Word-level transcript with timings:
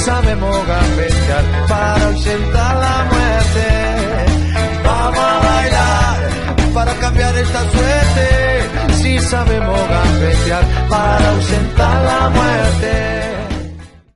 Sabemos 0.00 0.66
gambetear 0.66 1.44
para 1.68 2.06
ausentar 2.06 2.76
la 2.76 3.04
muerte. 3.12 3.66
Vamos 4.84 5.18
a 5.18 5.38
bailar 5.38 6.72
para 6.74 6.94
cambiar 6.94 7.36
esta 7.36 7.70
suerte. 7.70 8.94
Si 8.94 9.18
sabemos 9.18 9.80
gambetear 9.88 10.88
para 10.88 11.30
ausentar 11.30 12.04
la 12.04 12.30
muerte. 12.30 13.30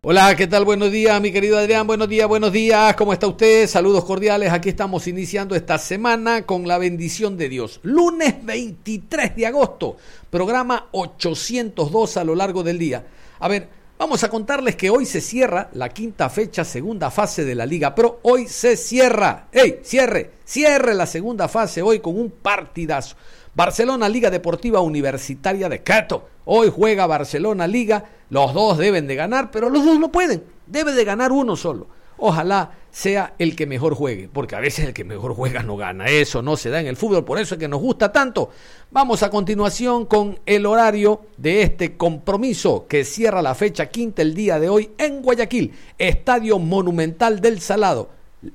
Hola, 0.06 0.36
¿qué 0.36 0.46
tal? 0.46 0.66
Buenos 0.66 0.90
días, 0.92 1.18
mi 1.20 1.32
querido 1.32 1.58
Adrián. 1.58 1.86
Buenos 1.86 2.08
días, 2.08 2.28
buenos 2.28 2.52
días. 2.52 2.94
¿Cómo 2.94 3.12
está 3.12 3.26
usted? 3.26 3.66
Saludos 3.66 4.04
cordiales. 4.04 4.52
Aquí 4.52 4.68
estamos 4.68 5.06
iniciando 5.06 5.54
esta 5.54 5.78
semana 5.78 6.42
con 6.42 6.68
la 6.68 6.76
bendición 6.78 7.36
de 7.38 7.48
Dios. 7.48 7.80
Lunes 7.82 8.34
23 8.44 9.36
de 9.36 9.46
agosto, 9.46 9.96
programa 10.28 10.88
802 10.92 12.16
a 12.18 12.24
lo 12.24 12.34
largo 12.34 12.62
del 12.62 12.78
día. 12.78 13.06
A 13.40 13.48
ver, 13.48 13.68
Vamos 13.96 14.24
a 14.24 14.28
contarles 14.28 14.74
que 14.74 14.90
hoy 14.90 15.06
se 15.06 15.20
cierra 15.20 15.70
la 15.72 15.88
quinta 15.88 16.28
fecha, 16.28 16.64
segunda 16.64 17.12
fase 17.12 17.44
de 17.44 17.54
la 17.54 17.64
Liga 17.64 17.94
Pro. 17.94 18.18
Hoy 18.22 18.48
se 18.48 18.76
cierra. 18.76 19.46
¡Ey! 19.52 19.80
Cierre, 19.84 20.32
cierre 20.44 20.94
la 20.94 21.06
segunda 21.06 21.46
fase 21.46 21.80
hoy 21.80 22.00
con 22.00 22.18
un 22.18 22.30
partidazo. 22.30 23.14
Barcelona 23.54 24.08
Liga 24.08 24.30
Deportiva 24.30 24.80
Universitaria 24.80 25.68
de 25.68 25.84
Cato. 25.84 26.28
Hoy 26.44 26.72
juega 26.74 27.06
Barcelona 27.06 27.68
Liga. 27.68 28.04
Los 28.30 28.52
dos 28.52 28.78
deben 28.78 29.06
de 29.06 29.14
ganar, 29.14 29.52
pero 29.52 29.70
los 29.70 29.84
dos 29.84 30.00
no 30.00 30.10
pueden. 30.10 30.42
Debe 30.66 30.92
de 30.92 31.04
ganar 31.04 31.30
uno 31.30 31.54
solo. 31.54 31.86
Ojalá 32.18 32.72
sea 32.90 33.34
el 33.38 33.56
que 33.56 33.66
mejor 33.66 33.94
juegue, 33.94 34.28
porque 34.32 34.54
a 34.54 34.60
veces 34.60 34.86
el 34.86 34.94
que 34.94 35.02
mejor 35.02 35.34
juega 35.34 35.64
no 35.64 35.76
gana. 35.76 36.06
Eso 36.06 36.42
no 36.42 36.56
se 36.56 36.70
da 36.70 36.80
en 36.80 36.86
el 36.86 36.96
fútbol, 36.96 37.24
por 37.24 37.38
eso 37.38 37.56
es 37.56 37.58
que 37.58 37.66
nos 37.66 37.80
gusta 37.80 38.12
tanto. 38.12 38.50
Vamos 38.92 39.24
a 39.24 39.30
continuación 39.30 40.06
con 40.06 40.38
el 40.46 40.64
horario 40.64 41.22
de 41.36 41.62
este 41.62 41.96
compromiso 41.96 42.86
que 42.86 43.04
cierra 43.04 43.42
la 43.42 43.56
fecha 43.56 43.86
quinta 43.86 44.22
el 44.22 44.34
día 44.34 44.60
de 44.60 44.68
hoy 44.68 44.90
en 44.98 45.22
Guayaquil, 45.22 45.72
Estadio 45.98 46.60
Monumental 46.60 47.40
del 47.40 47.60
Salado, 47.60 48.10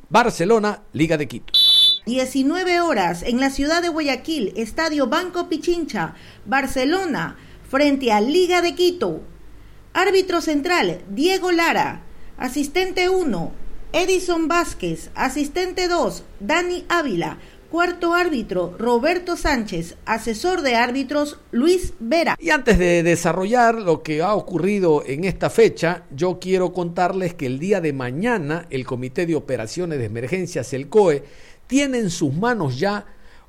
Barcelona, 0.08 0.84
Liga 0.94 1.18
de 1.18 1.28
Quito. 1.28 1.54
19 2.06 2.80
horas 2.80 3.24
en 3.24 3.42
la 3.42 3.50
ciudad 3.50 3.82
de 3.82 3.90
Guayaquil, 3.90 4.54
Estadio 4.56 5.08
Banco 5.08 5.50
Pichincha, 5.50 6.16
Barcelona, 6.46 7.38
frente 7.70 8.14
a 8.14 8.22
Liga 8.22 8.62
de 8.62 8.74
Quito. 8.74 9.22
Árbitro 9.94 10.40
central, 10.40 11.02
Diego 11.10 11.52
Lara. 11.52 12.04
Asistente 12.40 13.10
1, 13.10 13.52
Edison 13.92 14.48
Vázquez. 14.48 15.12
Asistente 15.14 15.90
2, 15.90 16.24
Dani 16.40 16.86
Ávila. 16.88 17.38
Cuarto 17.70 18.14
árbitro, 18.14 18.78
Roberto 18.80 19.36
Sánchez. 19.36 19.98
Asesor 20.06 20.62
de 20.62 20.76
árbitros, 20.76 21.38
Luis 21.52 21.96
Vera. 22.00 22.38
Y 22.40 22.52
antes 22.52 22.80
de 22.80 23.04
desarrollar 23.04 23.76
lo 23.76 24.04
que 24.04 24.22
ha 24.22 24.36
ocurrido 24.36 25.04
en 25.06 25.26
esta 25.26 25.50
fecha, 25.50 26.06
yo 26.16 26.40
quiero 26.40 26.72
contarles 26.72 27.34
que 27.34 27.46
el 27.46 27.60
día 27.60 27.82
de 27.82 27.92
mañana 27.92 28.68
el 28.70 28.86
Comité 28.86 29.26
de 29.26 29.36
Operaciones 29.36 30.00
de 30.00 30.06
Emergencias, 30.06 30.72
el 30.72 30.88
COE, 30.88 31.26
tiene 31.68 31.98
en 31.98 32.10
sus 32.10 32.34
manos 32.34 32.80
ya 32.80 33.06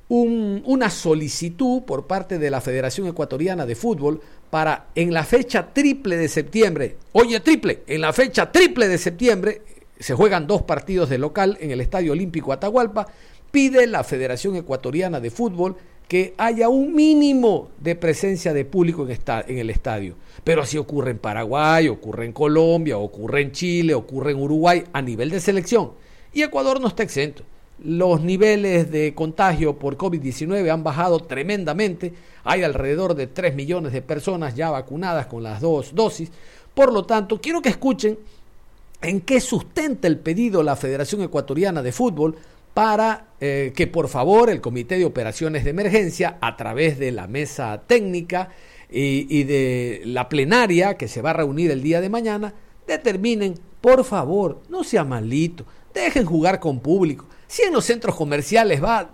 una 0.09 0.89
solicitud 0.89 1.83
por 1.83 2.07
parte 2.07 2.37
de 2.37 2.51
la 2.51 2.59
Federación 2.59 3.07
Ecuatoriana 3.07 3.65
de 3.65 3.75
Fútbol 3.75 4.19
para 4.51 4.89
en 4.93 5.13
la 5.13 5.23
fecha 5.23 5.73
triple 5.73 6.17
de 6.17 6.27
septiembre, 6.27 6.97
oye 7.13 7.39
triple, 7.39 7.81
en 7.87 8.01
la 8.01 8.13
fecha 8.13 8.51
triple 8.51 8.87
de 8.87 8.99
septiembre 8.99 9.61
se 9.99 10.13
juegan 10.13 10.45
dos 10.45 10.61
partidos 10.63 11.09
de 11.09 11.17
local 11.17 11.57
en 11.61 11.71
el 11.71 11.81
Estadio 11.81 12.11
Olímpico 12.11 12.53
Atahualpa, 12.53 13.07
pide 13.49 13.87
la 13.87 14.03
Federación 14.03 14.55
Ecuatoriana 14.55 15.19
de 15.19 15.31
Fútbol 15.31 15.77
que 16.07 16.33
haya 16.37 16.67
un 16.67 16.93
mínimo 16.93 17.69
de 17.79 17.95
presencia 17.95 18.51
de 18.51 18.65
público 18.65 19.07
en, 19.07 19.57
el 19.57 19.69
estadio. 19.69 20.15
Pero 20.43 20.65
si 20.65 20.77
ocurre 20.77 21.11
en 21.11 21.19
Paraguay, 21.19 21.87
ocurre 21.87 22.25
en 22.25 22.33
Colombia, 22.33 22.97
ocurre 22.97 23.43
en 23.43 23.53
Chile, 23.53 23.93
ocurre 23.93 24.31
en 24.31 24.41
Uruguay 24.41 24.83
a 24.91 25.01
nivel 25.01 25.29
de 25.29 25.39
selección. 25.39 25.91
Y 26.33 26.41
Ecuador 26.41 26.81
no 26.81 26.89
está 26.89 27.03
exento. 27.03 27.43
Los 27.83 28.21
niveles 28.21 28.91
de 28.91 29.15
contagio 29.15 29.79
por 29.79 29.97
COVID-19 29.97 30.69
han 30.71 30.83
bajado 30.83 31.19
tremendamente. 31.19 32.13
Hay 32.43 32.61
alrededor 32.61 33.15
de 33.15 33.25
3 33.25 33.55
millones 33.55 33.91
de 33.91 34.03
personas 34.03 34.53
ya 34.53 34.69
vacunadas 34.69 35.25
con 35.25 35.41
las 35.41 35.61
dos 35.61 35.95
dosis. 35.95 36.31
Por 36.75 36.93
lo 36.93 37.05
tanto, 37.05 37.41
quiero 37.41 37.59
que 37.59 37.69
escuchen 37.69 38.19
en 39.01 39.21
qué 39.21 39.41
sustenta 39.41 40.07
el 40.07 40.19
pedido 40.19 40.61
la 40.61 40.75
Federación 40.75 41.23
Ecuatoriana 41.23 41.81
de 41.81 41.91
Fútbol 41.91 42.35
para 42.75 43.29
eh, 43.39 43.73
que 43.75 43.87
por 43.87 44.09
favor 44.09 44.51
el 44.51 44.61
Comité 44.61 44.99
de 44.99 45.05
Operaciones 45.05 45.63
de 45.63 45.71
Emergencia, 45.71 46.37
a 46.39 46.55
través 46.55 46.99
de 46.99 47.11
la 47.11 47.25
mesa 47.25 47.81
técnica 47.87 48.49
y, 48.91 49.25
y 49.27 49.43
de 49.43 50.03
la 50.05 50.29
plenaria 50.29 50.97
que 50.97 51.07
se 51.07 51.23
va 51.23 51.31
a 51.31 51.33
reunir 51.33 51.71
el 51.71 51.81
día 51.81 51.99
de 51.99 52.09
mañana, 52.09 52.53
determinen, 52.85 53.55
por 53.81 54.03
favor, 54.03 54.61
no 54.69 54.83
sea 54.83 55.03
malito, 55.03 55.65
dejen 55.95 56.25
jugar 56.25 56.59
con 56.59 56.79
público 56.79 57.25
si 57.51 57.63
en 57.63 57.73
los 57.73 57.83
centros 57.83 58.15
comerciales 58.15 58.81
va 58.81 59.09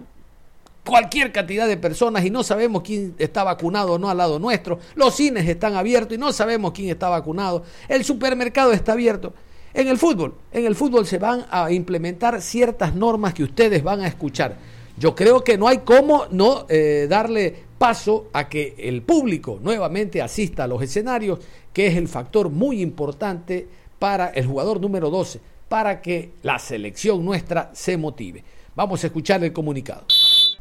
cualquier 0.86 1.32
cantidad 1.32 1.68
de 1.68 1.76
personas 1.76 2.24
y 2.24 2.30
no 2.30 2.44
sabemos 2.44 2.84
quién 2.84 3.16
está 3.18 3.44
vacunado 3.44 3.94
o 3.94 3.98
no 3.98 4.12
al 4.12 4.18
lado 4.18 4.38
nuestro, 4.38 4.78
los 4.94 5.16
cines 5.16 5.50
están 5.50 5.76
abiertos 5.76 6.16
y 6.16 6.20
no 6.20 6.32
sabemos 6.32 6.72
quién 6.72 6.90
está 6.90 7.10
vacunado, 7.10 7.64
el 7.88 8.06
supermercado 8.06 8.74
está 8.74 8.92
abierto. 8.92 9.34
En 9.74 9.88
el 9.88 9.98
fútbol, 9.98 10.36
en 10.52 10.68
el 10.68 10.76
fútbol 10.76 11.08
se 11.08 11.18
van 11.18 11.48
a 11.50 11.72
implementar 11.72 12.40
ciertas 12.44 12.94
normas 12.94 13.34
que 13.34 13.44
ustedes 13.44 13.84
van 13.84 14.02
a 14.02 14.08
escuchar. 14.08 14.56
Yo 15.00 15.16
creo 15.16 15.44
que 15.44 15.58
no 15.58 15.68
hay 15.68 15.80
cómo 15.80 16.28
no 16.30 16.68
eh, 16.70 17.08
darle 17.10 17.56
paso 17.80 18.28
a 18.34 18.48
que 18.48 18.76
el 18.78 19.02
público 19.02 19.60
nuevamente 19.64 20.22
asista 20.22 20.66
a 20.66 20.68
los 20.68 20.84
escenarios, 20.84 21.40
que 21.74 21.88
es 21.88 21.96
el 21.96 22.08
factor 22.08 22.52
muy 22.52 22.82
importante 22.82 23.68
para 23.98 24.28
el 24.28 24.46
jugador 24.46 24.80
número 24.80 25.10
12 25.10 25.57
para 25.70 26.02
que 26.02 26.34
la 26.44 26.60
selección 26.60 27.24
nuestra 27.26 27.70
se 27.74 27.98
motive. 27.98 28.44
Vamos 28.76 29.04
a 29.04 29.08
escuchar 29.08 29.44
el 29.44 29.54
comunicado. 29.54 30.06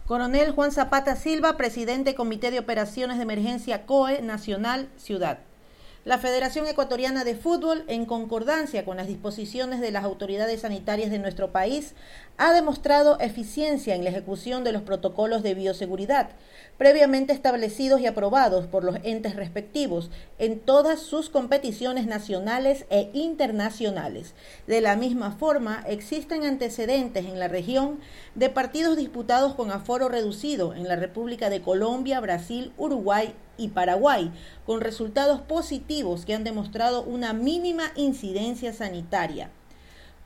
Coronel 0.07 0.53
Juan 0.53 0.73
Zapata 0.73 1.17
Silva, 1.17 1.57
presidente 1.57 2.15
Comité 2.15 2.51
de 2.51 2.61
Operaciones 2.61 3.17
de 3.17 3.25
Emergencia 3.25 3.87
COE 3.87 4.23
Nacional 4.23 4.89
Ciudad. 4.97 5.41
La 6.05 6.19
Federación 6.19 6.69
Ecuatoriana 6.69 7.25
de 7.25 7.35
Fútbol, 7.35 7.85
en 7.89 8.07
concordancia 8.07 8.85
con 8.85 8.97
las 8.97 9.09
disposiciones 9.09 9.81
de 9.81 9.91
las 9.91 10.05
autoridades 10.05 10.61
sanitarias 10.61 11.11
de 11.11 11.19
nuestro 11.19 11.51
país, 11.51 11.97
ha 12.39 12.53
demostrado 12.53 13.19
eficiencia 13.21 13.95
en 13.95 14.05
la 14.05 14.11
ejecución 14.11 14.65
de 14.65 14.73
los 14.73 14.83
protocolos 14.83 15.43
de 15.43 15.55
bioseguridad 15.55 16.31
previamente 16.79 17.33
establecidos 17.33 18.01
y 18.01 18.07
aprobados 18.07 18.67
por 18.67 18.85
los 18.85 18.97
entes 19.03 19.37
respectivos 19.37 20.11
en 20.39 20.61
todas 20.61 21.01
sus 21.01 21.31
competiciones 21.31 22.07
nacionales 22.07 22.85
e 22.91 23.11
internacionales. 23.15 24.35
De 24.67 24.81
la 24.81 24.97
misma 24.97 25.33
forma, 25.33 25.85
existen 25.89 26.45
antecedentes 26.45 27.25
en 27.27 27.39
la 27.39 27.49
región 27.49 27.99
de 28.35 28.51
partidos 28.51 28.97
disputados 28.97 29.55
con 29.55 29.71
aforo 29.71 30.09
reducido 30.09 30.75
en 30.75 30.89
la 30.89 30.97
República 30.97 31.49
de 31.49 31.63
Colombia, 31.63 32.21
Brasil, 32.21 32.73
Uruguay 32.77 33.35
y 33.57 33.69
Paraguay, 33.69 34.31
con 34.67 34.81
resultados 34.81 35.41
positivos 35.41 36.27
que 36.27 36.35
han 36.35 36.45
demostrado 36.45 37.03
una 37.03 37.33
mínima 37.33 37.93
incidencia 37.97 38.75
sanitaria 38.75 39.51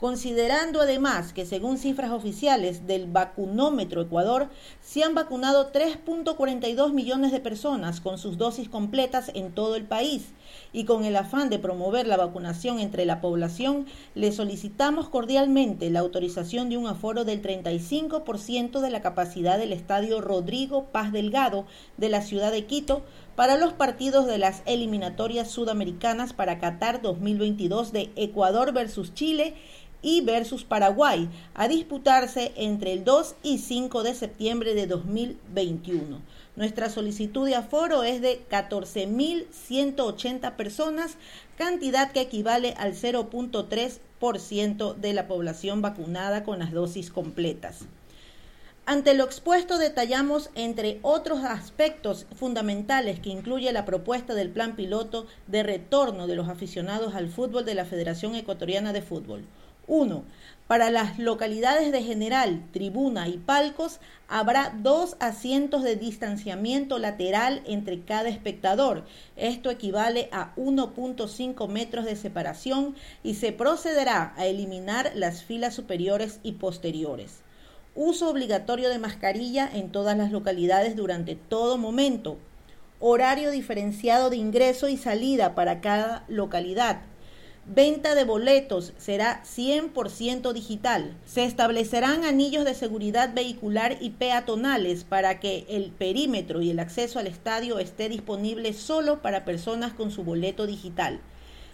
considerando 0.01 0.81
además 0.81 1.31
que 1.31 1.45
según 1.45 1.77
cifras 1.77 2.09
oficiales 2.09 2.87
del 2.87 3.05
vacunómetro 3.05 4.01
Ecuador, 4.01 4.49
se 4.81 5.03
han 5.03 5.13
vacunado 5.13 5.71
3.42 5.71 6.91
millones 6.91 7.31
de 7.31 7.39
personas 7.39 8.01
con 8.01 8.17
sus 8.17 8.39
dosis 8.39 8.67
completas 8.67 9.29
en 9.35 9.51
todo 9.51 9.75
el 9.75 9.85
país. 9.85 10.33
Y 10.73 10.85
con 10.85 11.05
el 11.05 11.15
afán 11.15 11.51
de 11.51 11.59
promover 11.59 12.07
la 12.07 12.17
vacunación 12.17 12.79
entre 12.79 13.05
la 13.05 13.21
población, 13.21 13.85
le 14.15 14.31
solicitamos 14.31 15.07
cordialmente 15.07 15.91
la 15.91 15.99
autorización 15.99 16.69
de 16.69 16.77
un 16.77 16.87
aforo 16.87 17.23
del 17.23 17.43
35% 17.43 18.79
de 18.79 18.89
la 18.89 19.03
capacidad 19.03 19.59
del 19.59 19.71
Estadio 19.71 20.19
Rodrigo 20.19 20.85
Paz 20.85 21.11
Delgado 21.11 21.67
de 21.97 22.09
la 22.09 22.23
ciudad 22.23 22.51
de 22.51 22.65
Quito 22.65 23.03
para 23.35 23.55
los 23.55 23.73
partidos 23.73 24.25
de 24.25 24.39
las 24.39 24.63
eliminatorias 24.65 25.49
sudamericanas 25.49 26.33
para 26.33 26.59
Qatar 26.59 27.01
2022 27.01 27.91
de 27.91 28.11
Ecuador 28.15 28.73
versus 28.73 29.13
Chile 29.13 29.53
y 30.01 30.21
versus 30.21 30.63
Paraguay, 30.63 31.29
a 31.53 31.67
disputarse 31.67 32.53
entre 32.55 32.93
el 32.93 33.03
2 33.03 33.35
y 33.43 33.57
5 33.59 34.03
de 34.03 34.15
septiembre 34.15 34.73
de 34.73 34.87
2021. 34.87 36.21
Nuestra 36.55 36.89
solicitud 36.89 37.45
de 37.47 37.55
aforo 37.55 38.03
es 38.03 38.21
de 38.21 38.45
14.180 38.49 40.55
personas, 40.55 41.17
cantidad 41.57 42.11
que 42.11 42.21
equivale 42.21 42.75
al 42.77 42.93
0.3% 42.93 44.95
de 44.95 45.13
la 45.13 45.27
población 45.27 45.81
vacunada 45.81 46.43
con 46.43 46.59
las 46.59 46.71
dosis 46.71 47.09
completas. 47.09 47.79
Ante 48.85 49.13
lo 49.13 49.23
expuesto 49.23 49.77
detallamos, 49.77 50.49
entre 50.55 50.99
otros 51.03 51.43
aspectos 51.43 52.25
fundamentales 52.35 53.19
que 53.19 53.29
incluye 53.29 53.71
la 53.71 53.85
propuesta 53.85 54.33
del 54.33 54.49
plan 54.49 54.75
piloto 54.75 55.27
de 55.47 55.63
retorno 55.63 56.27
de 56.27 56.35
los 56.35 56.49
aficionados 56.49 57.15
al 57.15 57.29
fútbol 57.29 57.63
de 57.63 57.75
la 57.75 57.85
Federación 57.85 58.35
Ecuatoriana 58.35 58.91
de 58.91 59.03
Fútbol. 59.03 59.45
1. 59.91 60.23
Para 60.67 60.89
las 60.89 61.19
localidades 61.19 61.91
de 61.91 62.01
general, 62.01 62.63
tribuna 62.71 63.27
y 63.27 63.37
palcos 63.37 63.99
habrá 64.29 64.73
dos 64.81 65.17
asientos 65.19 65.83
de 65.83 65.97
distanciamiento 65.97 66.97
lateral 66.97 67.61
entre 67.65 67.99
cada 67.99 68.29
espectador. 68.29 69.03
Esto 69.35 69.69
equivale 69.69 70.29
a 70.31 70.55
1.5 70.55 71.67
metros 71.67 72.05
de 72.05 72.15
separación 72.15 72.95
y 73.21 73.33
se 73.33 73.51
procederá 73.51 74.33
a 74.37 74.45
eliminar 74.45 75.11
las 75.13 75.43
filas 75.43 75.73
superiores 75.73 76.39
y 76.41 76.53
posteriores. 76.53 77.41
Uso 77.93 78.29
obligatorio 78.29 78.87
de 78.87 78.97
mascarilla 78.97 79.69
en 79.73 79.91
todas 79.91 80.17
las 80.17 80.31
localidades 80.31 80.95
durante 80.95 81.35
todo 81.35 81.77
momento. 81.77 82.37
Horario 83.01 83.51
diferenciado 83.51 84.29
de 84.29 84.37
ingreso 84.37 84.87
y 84.87 84.95
salida 84.95 85.53
para 85.53 85.81
cada 85.81 86.23
localidad. 86.29 87.01
Venta 87.67 88.15
de 88.15 88.23
boletos 88.23 88.91
será 88.97 89.43
100% 89.43 90.51
digital. 90.51 91.15
Se 91.25 91.45
establecerán 91.45 92.23
anillos 92.23 92.65
de 92.65 92.73
seguridad 92.73 93.35
vehicular 93.35 93.97
y 94.01 94.09
peatonales 94.09 95.03
para 95.03 95.39
que 95.39 95.67
el 95.69 95.91
perímetro 95.91 96.63
y 96.63 96.71
el 96.71 96.79
acceso 96.79 97.19
al 97.19 97.27
estadio 97.27 97.77
esté 97.77 98.09
disponible 98.09 98.73
solo 98.73 99.21
para 99.21 99.45
personas 99.45 99.93
con 99.93 100.09
su 100.09 100.23
boleto 100.23 100.65
digital. 100.65 101.21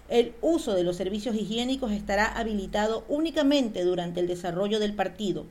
El 0.09 0.35
uso 0.41 0.73
de 0.73 0.83
los 0.83 0.97
servicios 0.97 1.35
higiénicos 1.35 1.93
estará 1.93 2.25
habilitado 2.25 3.05
únicamente 3.07 3.85
durante 3.85 4.19
el 4.19 4.27
desarrollo 4.27 4.79
del 4.79 4.93
partido 4.93 5.45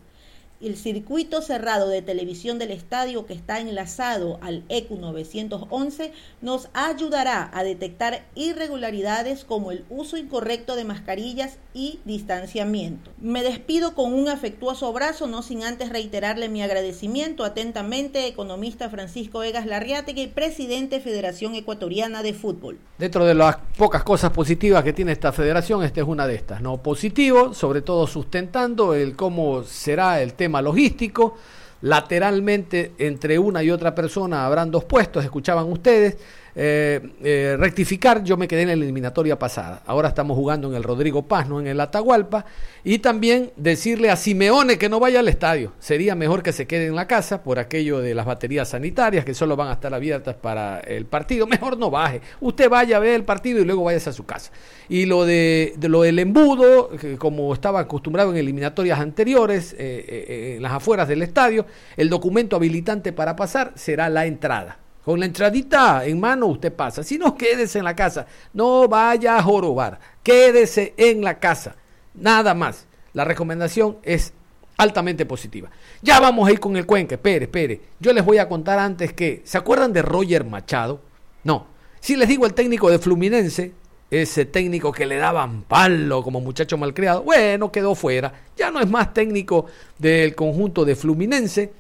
el 0.61 0.77
circuito 0.77 1.43
cerrado 1.43 1.89
de 1.89 2.03
televisión 2.03 2.59
del 2.59 2.71
estadio 2.71 3.27
que 3.27 3.35
está 3.35 3.61
enlazado 3.61 4.39
al 4.41 4.65
ECU 4.69 4.97
911 4.97 6.13
nos 6.41 6.69
ayudará 6.73 7.51
a 7.53 7.63
detectar 7.63 8.27
irregularidades 8.35 9.45
como 9.45 9.71
el 9.71 9.85
uso 9.91 10.17
incorrecto 10.17 10.77
de 10.77 10.85
mascarillas 10.85 11.59
y 11.75 12.01
distanciamiento. 12.05 13.11
Me 13.21 13.43
despido 13.43 13.95
con 13.95 14.15
un 14.15 14.29
afectuoso 14.29 14.87
abrazo, 14.87 15.27
no 15.27 15.43
sin 15.43 15.63
antes 15.63 15.91
reiterarle 15.91 16.49
mi 16.49 16.63
agradecimiento 16.63 17.45
atentamente, 17.45 18.27
economista 18.27 18.89
Francisco 18.89 19.43
Egas 19.43 19.67
Larriategui, 19.67 20.29
presidente 20.29 21.01
Federación 21.01 21.55
Ecuatoriana 21.55 22.23
de 22.23 22.33
Fútbol. 22.33 22.79
Dentro 22.99 23.27
de 23.27 23.35
las 23.35 23.57
pocas 23.77 24.03
cosas 24.03 24.31
positivas 24.31 24.83
que 24.85 24.95
tiene 24.95 25.13
esta 25.13 25.33
federación, 25.33 25.83
esta 25.83 26.01
es 26.01 26.07
una 26.07 26.27
de 26.27 26.35
estas, 26.35 26.63
¿no? 26.63 26.83
Positivo, 26.83 27.53
sobre 27.53 27.83
todo 27.83 28.07
sustentando 28.07 28.95
el 28.95 29.17
cómo 29.17 29.63
será 29.65 30.23
el 30.23 30.33
tema 30.33 30.46
logístico. 30.49 31.37
Lateralmente, 31.83 32.93
entre 32.99 33.39
una 33.39 33.63
y 33.63 33.71
otra 33.71 33.95
persona 33.95 34.47
habrán 34.47 34.71
dos 34.71 34.85
puestos, 34.85 35.23
escuchaban 35.25 35.71
ustedes. 35.71 36.17
Eh, 36.59 37.01
eh, 37.23 37.57
rectificar, 37.59 38.25
yo 38.25 38.39
me 38.39 38.49
quedé 38.49 38.63
en 38.63 38.69
la 38.69 38.73
eliminatoria 38.73 39.39
pasada. 39.39 39.83
Ahora 39.85 40.09
estamos 40.09 40.39
jugando 40.39 40.69
en 40.69 40.75
el 40.75 40.83
Rodrigo 40.83 41.29
Paz, 41.29 41.47
no 41.47 41.61
en 41.61 41.67
el 41.67 41.79
Atahualpa. 41.79 42.47
Y 42.83 43.01
también 43.01 43.53
decirle 43.57 44.11
a 44.11 44.17
Simeone 44.17 44.79
que 44.79 44.89
no 44.89 44.99
vaya 44.99 45.21
al 45.21 45.29
estadio. 45.29 45.75
Sería 45.79 46.15
mejor 46.15 46.43
que 46.43 46.53
se 46.53 46.67
quede 46.67 46.87
en 46.87 46.95
la 46.95 47.07
casa 47.07 47.43
por 47.43 47.59
aquello 47.59 47.99
de 47.99 48.15
las 48.15 48.25
baterías 48.25 48.71
sanitarias 48.71 49.27
que 49.27 49.35
solo 49.35 49.55
van 49.55 49.69
a 49.69 49.75
estar 49.75 49.93
abiertas 49.93 50.37
para 50.37 50.81
el 50.81 51.05
partido. 51.05 51.47
Mejor 51.47 51.77
no 51.77 51.91
baje. 51.91 52.23
Usted 52.41 52.71
vaya 52.71 52.97
a 52.97 53.01
ver 53.01 53.13
el 53.13 53.25
partido 53.25 53.61
y 53.61 53.67
luego 53.67 53.85
váyase 53.85 54.09
a 54.09 54.15
su 54.15 54.25
casa. 54.25 54.51
Y 54.89 55.05
lo 55.05 55.27
de, 55.27 55.75
lo 55.83 56.03
del 56.03 56.19
embudo, 56.19 56.89
como 57.19 57.53
estaba 57.53 57.81
acostumbrado 57.81 58.31
en 58.31 58.39
eliminatorias 58.39 58.99
anteriores, 58.99 59.77
eh, 59.79 60.55
en 60.57 60.63
las 60.63 60.73
afueras 60.73 61.07
del 61.07 61.21
estadio, 61.21 61.67
el 61.99 62.09
documento 62.09 62.57
habilitante 62.57 63.13
para 63.13 63.37
pasar 63.37 63.73
será 63.75 64.09
la 64.09 64.25
entrada 64.25 64.86
con 65.07 65.21
la 65.21 65.27
entradita 65.27 66.05
en 66.05 66.19
mano 66.19 66.47
usted 66.47 66.73
pasa. 66.73 67.05
Si 67.05 67.17
no, 67.17 67.37
quédese 67.37 67.79
en 67.79 67.85
la 67.85 67.95
casa. 67.95 68.27
No 68.53 68.89
vaya 68.89 69.39
a 69.39 69.43
jorobar. 69.45 70.01
Quédese 70.21 70.95
en 70.97 71.23
la 71.23 71.39
casa. 71.39 71.77
Nada 72.13 72.55
más. 72.55 72.89
La 73.13 73.23
recomendación 73.23 73.99
es 74.03 74.33
altamente 74.77 75.25
positiva. 75.25 75.71
Ya 76.03 76.19
vamos 76.19 76.49
a 76.49 76.51
ir 76.51 76.59
con 76.59 76.77
el 76.77 76.87
cuenque. 76.87 77.15
Espere, 77.15 77.45
espere. 77.45 77.81
Yo 78.01 78.13
les 78.13 78.25
voy 78.25 78.39
a 78.39 78.49
contar 78.49 78.81
antes 78.81 79.13
que. 79.13 79.43
¿Se 79.45 79.57
acuerdan 79.57 79.93
de 79.93 80.03
Roger 80.03 80.45
Machado? 80.45 81.01
No. 81.45 81.69
Si 82.01 82.17
les 82.17 82.27
digo 82.27 82.45
el 82.45 82.55
técnico 82.55 82.91
de 82.91 82.99
Fluminense, 82.99 83.75
ese 84.11 84.45
técnico 84.45 84.91
que 84.91 85.07
le 85.07 85.19
daban 85.19 85.63
palo 85.63 86.21
como 86.25 86.41
muchacho 86.41 86.79
malcriado, 86.79 87.23
bueno, 87.23 87.71
quedó 87.71 87.95
fuera. 87.95 88.33
Ya 88.57 88.73
no 88.73 88.81
es 88.81 88.91
más 88.91 89.15
técnico 89.15 89.67
del 90.01 90.35
conjunto 90.35 90.85
de 90.85 90.97
Fluminense. 90.97 91.73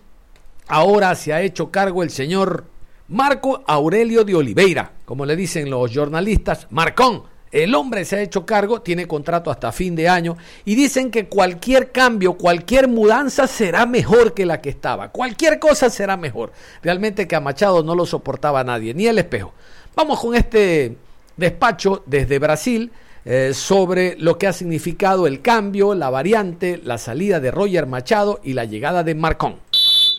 Ahora 0.69 1.12
se 1.17 1.32
ha 1.32 1.43
hecho 1.43 1.73
cargo 1.73 2.05
el 2.05 2.11
señor 2.11 2.75
Marco 3.08 3.62
Aurelio 3.69 4.25
de 4.25 4.35
Oliveira, 4.35 4.91
como 5.05 5.25
le 5.25 5.37
dicen 5.37 5.70
los 5.70 5.94
jornalistas, 5.94 6.67
Marcón. 6.70 7.23
El 7.53 7.75
hombre 7.76 8.05
se 8.05 8.17
ha 8.17 8.20
hecho 8.20 8.44
cargo, 8.44 8.82
tiene 8.82 9.06
contrato 9.06 9.53
hasta 9.53 9.70
fin 9.70 9.94
de 9.94 10.08
año 10.08 10.37
y 10.64 10.75
dicen 10.75 11.12
que 11.12 11.26
cualquier 11.26 11.93
cambio, 11.93 12.35
cualquier 12.35 12.88
mudanza 12.88 13.47
será 13.47 13.87
mejor 13.87 14.35
que 14.35 14.44
la 14.44 14.61
que 14.61 14.70
estaba. 14.70 15.11
Cualquier 15.11 15.61
cosa 15.61 15.88
será 15.88 16.17
mejor. 16.17 16.53
Realmente 16.82 17.29
que 17.29 17.37
a 17.37 17.41
Machado 17.41 17.85
no 17.85 17.94
lo 17.94 18.05
soportaba 18.05 18.64
nadie, 18.64 18.93
ni 18.93 19.06
el 19.06 19.19
espejo. 19.19 19.55
Vamos 19.94 20.20
con 20.20 20.35
este 20.35 20.97
despacho 21.37 22.02
desde 22.06 22.41
Brasil 22.41 22.91
eh, 23.25 23.52
sobre 23.55 24.17
lo 24.19 24.37
que 24.37 24.49
ha 24.49 24.52
significado 24.52 25.29
el 25.29 25.41
cambio, 25.41 25.94
la 25.94 26.11
variante, 26.11 26.81
la 26.82 26.99
salida 26.99 27.38
de 27.38 27.52
Roger 27.52 27.87
Machado 27.87 28.41
y 28.43 28.55
la 28.55 28.64
llegada 28.64 29.05
de 29.05 29.14
Marcón. 29.14 29.56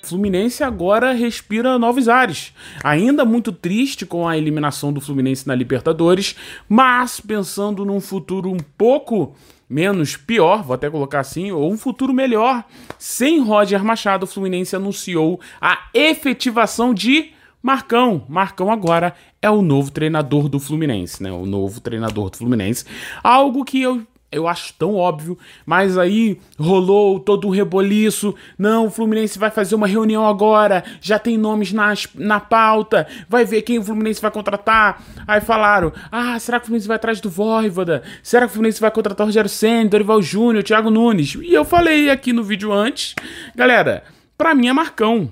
Fluminense 0.07 0.63
agora 0.63 1.11
respira 1.11 1.77
novos 1.77 2.07
ares. 2.07 2.53
Ainda 2.83 3.25
muito 3.25 3.51
triste 3.51 4.05
com 4.05 4.27
a 4.27 4.37
eliminação 4.37 4.93
do 4.93 5.01
Fluminense 5.01 5.47
na 5.47 5.53
Libertadores, 5.53 6.35
mas 6.67 7.19
pensando 7.19 7.83
num 7.83 7.99
futuro 7.99 8.49
um 8.49 8.57
pouco 8.77 9.35
menos 9.69 10.15
pior, 10.15 10.63
vou 10.63 10.73
até 10.73 10.89
colocar 10.89 11.19
assim, 11.19 11.51
ou 11.51 11.71
um 11.71 11.77
futuro 11.77 12.13
melhor. 12.13 12.63
Sem 12.97 13.41
Roger 13.41 13.83
Machado, 13.83 14.23
o 14.23 14.27
Fluminense 14.27 14.75
anunciou 14.75 15.39
a 15.59 15.89
efetivação 15.93 16.93
de 16.93 17.31
Marcão. 17.61 18.23
Marcão 18.29 18.71
agora 18.71 19.13
é 19.41 19.49
o 19.49 19.61
novo 19.61 19.91
treinador 19.91 20.47
do 20.47 20.59
Fluminense, 20.59 21.21
né? 21.21 21.31
O 21.31 21.45
novo 21.45 21.81
treinador 21.81 22.29
do 22.29 22.37
Fluminense. 22.37 22.85
Algo 23.21 23.65
que 23.65 23.81
eu 23.81 24.07
eu 24.29 24.47
acho 24.47 24.73
tão 24.73 24.93
óbvio, 24.93 25.37
mas 25.65 25.97
aí 25.97 26.37
rolou 26.59 27.19
todo 27.19 27.47
um 27.47 27.51
reboliço. 27.51 28.35
Não, 28.57 28.87
o 28.87 28.89
Fluminense 28.89 29.39
vai 29.39 29.49
fazer 29.49 29.73
uma 29.73 29.87
reunião 29.87 30.27
agora, 30.27 30.83
já 30.99 31.17
tem 31.17 31.37
nomes 31.37 31.71
nas, 31.71 32.07
na 32.13 32.39
pauta, 32.39 33.07
vai 33.29 33.45
ver 33.45 33.61
quem 33.61 33.79
o 33.79 33.83
Fluminense 33.83 34.21
vai 34.21 34.29
contratar. 34.29 35.01
Aí 35.25 35.39
falaram: 35.39 35.93
ah, 36.11 36.37
será 36.39 36.59
que 36.59 36.63
o 36.63 36.67
Fluminense 36.67 36.87
vai 36.87 36.97
atrás 36.97 37.21
do 37.21 37.29
Voivoda? 37.29 38.03
Será 38.21 38.45
que 38.45 38.51
o 38.51 38.53
Fluminense 38.53 38.81
vai 38.81 38.91
contratar 38.91 39.25
o 39.25 39.29
Rogério 39.29 39.49
Senna, 39.49 39.89
Dorival 39.89 40.21
Júnior, 40.21 40.63
Thiago 40.63 40.89
Nunes? 40.89 41.35
E 41.35 41.53
eu 41.53 41.63
falei 41.63 42.09
aqui 42.09 42.33
no 42.33 42.43
vídeo 42.43 42.73
antes, 42.73 43.15
galera, 43.55 44.03
pra 44.37 44.53
mim 44.53 44.67
é 44.67 44.73
Marcão. 44.73 45.29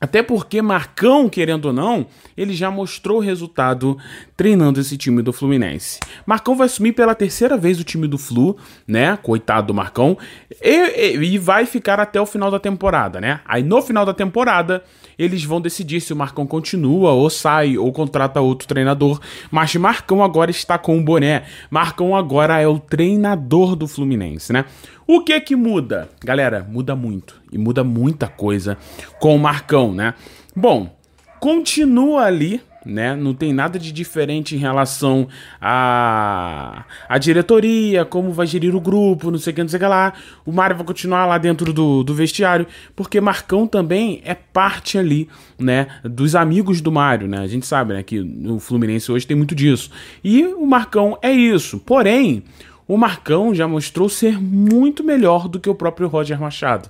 Até 0.00 0.22
porque 0.22 0.60
Marcão, 0.60 1.28
querendo 1.28 1.66
ou 1.66 1.72
não, 1.72 2.06
ele 2.36 2.54
já 2.54 2.70
mostrou 2.70 3.18
o 3.18 3.20
resultado 3.20 3.96
treinando 4.36 4.80
esse 4.80 4.96
time 4.96 5.22
do 5.22 5.32
Fluminense. 5.32 6.00
Marcão 6.26 6.54
vai 6.54 6.66
assumir 6.66 6.92
pela 6.92 7.14
terceira 7.14 7.56
vez 7.56 7.80
o 7.80 7.84
time 7.84 8.06
do 8.06 8.18
Flu, 8.18 8.56
né? 8.86 9.16
Coitado 9.22 9.68
do 9.68 9.74
Marcão. 9.74 10.18
E, 10.62 11.16
e, 11.16 11.34
e, 11.34 11.38
vai 11.38 11.64
ficar 11.64 11.98
até 11.98 12.20
o 12.20 12.26
final 12.26 12.50
da 12.50 12.58
temporada, 12.58 13.20
né? 13.20 13.40
Aí 13.46 13.62
no 13.62 13.80
final 13.80 14.04
da 14.04 14.12
temporada, 14.12 14.84
eles 15.18 15.44
vão 15.44 15.60
decidir 15.60 16.00
se 16.00 16.12
o 16.12 16.16
Marcão 16.16 16.46
continua 16.46 17.12
ou 17.12 17.30
sai 17.30 17.78
ou 17.78 17.90
contrata 17.92 18.40
outro 18.40 18.68
treinador. 18.68 19.18
Mas 19.50 19.74
Marcão 19.76 20.22
agora 20.22 20.50
está 20.50 20.76
com 20.76 20.98
o 20.98 21.02
boné. 21.02 21.44
Marcão 21.70 22.14
agora 22.14 22.60
é 22.60 22.68
o 22.68 22.78
treinador 22.78 23.74
do 23.74 23.88
Fluminense, 23.88 24.52
né? 24.52 24.66
O 25.06 25.22
que 25.22 25.40
que 25.40 25.54
muda? 25.54 26.10
Galera, 26.22 26.66
muda 26.68 26.96
muito. 26.96 27.40
E 27.52 27.58
muda 27.58 27.84
muita 27.84 28.26
coisa 28.26 28.76
com 29.20 29.36
o 29.36 29.38
Marcão, 29.38 29.92
né? 29.92 30.14
Bom, 30.54 30.96
continua 31.40 32.24
ali 32.24 32.60
né? 32.86 33.16
Não 33.16 33.34
tem 33.34 33.52
nada 33.52 33.78
de 33.78 33.90
diferente 33.90 34.54
em 34.54 34.58
relação 34.58 35.26
à 35.60 36.84
a, 37.08 37.14
a 37.14 37.18
diretoria, 37.18 38.04
como 38.04 38.32
vai 38.32 38.46
gerir 38.46 38.74
o 38.74 38.80
grupo, 38.80 39.30
não 39.30 39.38
sei 39.38 39.52
o 39.52 39.56
que, 39.56 39.62
não 39.62 39.68
sei 39.68 39.78
o 39.78 39.80
que 39.80 39.86
lá. 39.86 40.12
O 40.44 40.52
Mário 40.52 40.76
vai 40.76 40.86
continuar 40.86 41.26
lá 41.26 41.36
dentro 41.36 41.72
do, 41.72 42.04
do 42.04 42.14
vestiário, 42.14 42.66
porque 42.94 43.20
Marcão 43.20 43.66
também 43.66 44.22
é 44.24 44.34
parte 44.34 44.96
ali, 44.96 45.28
né? 45.58 45.88
Dos 46.04 46.34
amigos 46.34 46.80
do 46.80 46.92
Mário, 46.92 47.26
né? 47.26 47.38
A 47.38 47.46
gente 47.46 47.66
sabe, 47.66 47.94
né? 47.94 48.02
Que 48.02 48.20
no 48.20 48.60
Fluminense 48.60 49.10
hoje 49.10 49.26
tem 49.26 49.36
muito 49.36 49.54
disso. 49.54 49.90
E 50.22 50.44
o 50.44 50.64
Marcão 50.64 51.18
é 51.20 51.32
isso. 51.32 51.78
Porém, 51.80 52.44
o 52.88 52.96
Marcão 52.96 53.52
já 53.54 53.66
mostrou 53.66 54.08
ser 54.08 54.40
muito 54.40 55.02
melhor 55.02 55.48
do 55.48 55.58
que 55.58 55.68
o 55.68 55.74
próprio 55.74 56.06
Roger 56.06 56.40
Machado. 56.40 56.88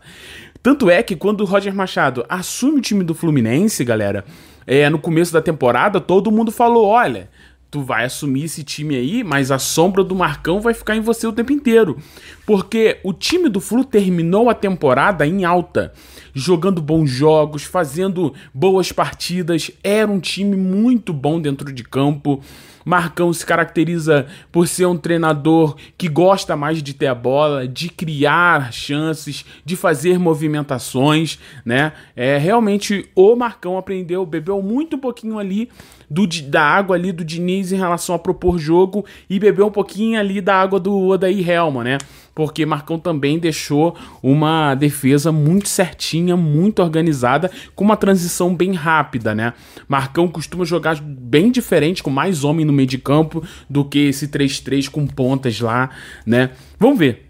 Tanto 0.62 0.90
é 0.90 1.02
que 1.02 1.16
quando 1.16 1.40
o 1.42 1.44
Roger 1.44 1.75
Machado 1.75 2.25
assume 2.28 2.78
o 2.78 2.82
time 2.82 3.04
do 3.04 3.14
Fluminense, 3.14 3.84
galera, 3.84 4.25
é, 4.66 4.90
no 4.90 4.98
começo 4.98 5.32
da 5.32 5.40
temporada, 5.40 6.00
todo 6.00 6.32
mundo 6.32 6.50
falou: 6.50 6.86
olha, 6.86 7.30
tu 7.70 7.82
vai 7.82 8.04
assumir 8.04 8.44
esse 8.44 8.64
time 8.64 8.96
aí, 8.96 9.25
mas 9.25 9.50
a 9.50 9.58
sombra 9.58 10.02
do 10.02 10.14
Marcão 10.14 10.60
vai 10.60 10.72
ficar 10.72 10.96
em 10.96 11.00
você 11.00 11.26
o 11.26 11.32
tempo 11.32 11.52
inteiro. 11.52 11.98
Porque 12.46 12.98
o 13.04 13.12
time 13.12 13.48
do 13.48 13.60
Flu 13.60 13.84
terminou 13.84 14.48
a 14.48 14.54
temporada 14.54 15.26
em 15.26 15.44
alta, 15.44 15.92
jogando 16.32 16.80
bons 16.80 17.10
jogos, 17.10 17.64
fazendo 17.64 18.32
boas 18.52 18.92
partidas, 18.92 19.70
era 19.84 20.10
um 20.10 20.20
time 20.20 20.56
muito 20.56 21.12
bom 21.12 21.40
dentro 21.40 21.72
de 21.72 21.84
campo. 21.84 22.40
Marcão 22.86 23.32
se 23.32 23.44
caracteriza 23.44 24.28
por 24.52 24.68
ser 24.68 24.86
um 24.86 24.96
treinador 24.96 25.76
que 25.98 26.08
gosta 26.08 26.54
mais 26.54 26.80
de 26.80 26.94
ter 26.94 27.08
a 27.08 27.14
bola, 27.16 27.66
de 27.66 27.88
criar 27.88 28.72
chances, 28.72 29.44
de 29.64 29.74
fazer 29.74 30.20
movimentações, 30.20 31.36
né? 31.64 31.92
É 32.14 32.38
realmente 32.38 33.10
o 33.12 33.34
Marcão 33.34 33.76
aprendeu, 33.76 34.24
bebeu 34.24 34.62
muito 34.62 34.96
pouquinho 34.96 35.36
ali 35.36 35.68
do, 36.08 36.26
da 36.26 36.62
água 36.62 36.96
ali 36.96 37.12
do 37.12 37.25
Diniz 37.25 37.72
em 37.72 37.76
relação 37.76 38.14
a 38.14 38.18
propor 38.18 38.58
jogo 38.58 39.04
e 39.28 39.38
bebeu 39.38 39.66
um 39.66 39.70
pouquinho 39.70 40.18
ali 40.18 40.40
da 40.40 40.54
água 40.54 40.78
do 40.78 41.08
Odair 41.08 41.48
Helma, 41.48 41.84
né? 41.84 41.98
porque 42.36 42.66
Marcão 42.66 42.98
também 42.98 43.38
deixou 43.38 43.96
uma 44.22 44.75
defesa 44.75 45.32
muito 45.32 45.70
certinha, 45.70 46.36
muito 46.36 46.82
organizada, 46.82 47.50
com 47.75 47.82
uma 47.82 47.96
transição 47.96 48.54
bem 48.54 48.75
rápida, 48.75 49.34
né? 49.34 49.54
Marcão 49.88 50.28
costuma 50.28 50.62
jogar 50.62 51.00
bem 51.00 51.50
diferente, 51.50 52.02
com 52.02 52.10
mais 52.10 52.44
homem 52.44 52.66
no 52.66 52.75
meio 52.75 52.86
de 52.86 52.98
campo, 52.98 53.42
do 53.70 53.82
que 53.82 54.00
esse 54.00 54.28
3-3 54.28 54.90
com 54.90 55.06
pontas 55.06 55.58
lá, 55.60 55.88
né? 56.26 56.50
Vamos 56.78 56.98
ver. 56.98 57.22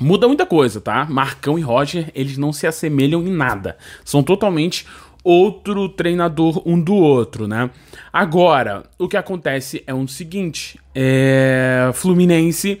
Muda 0.00 0.26
muita 0.26 0.46
coisa, 0.46 0.80
tá? 0.80 1.04
Marcão 1.04 1.58
e 1.58 1.62
Roger, 1.62 2.10
eles 2.14 2.38
não 2.38 2.50
se 2.50 2.66
assemelham 2.66 3.20
em 3.20 3.30
nada. 3.30 3.76
São 4.02 4.22
totalmente 4.22 4.86
outro 5.24 5.88
treinador 5.88 6.62
um 6.66 6.80
do 6.80 6.94
outro, 6.94 7.46
né? 7.46 7.70
Agora, 8.12 8.84
o 8.98 9.08
que 9.08 9.16
acontece 9.16 9.82
é 9.86 9.94
o 9.94 10.06
seguinte: 10.08 10.78
é... 10.94 11.90
Fluminense 11.94 12.80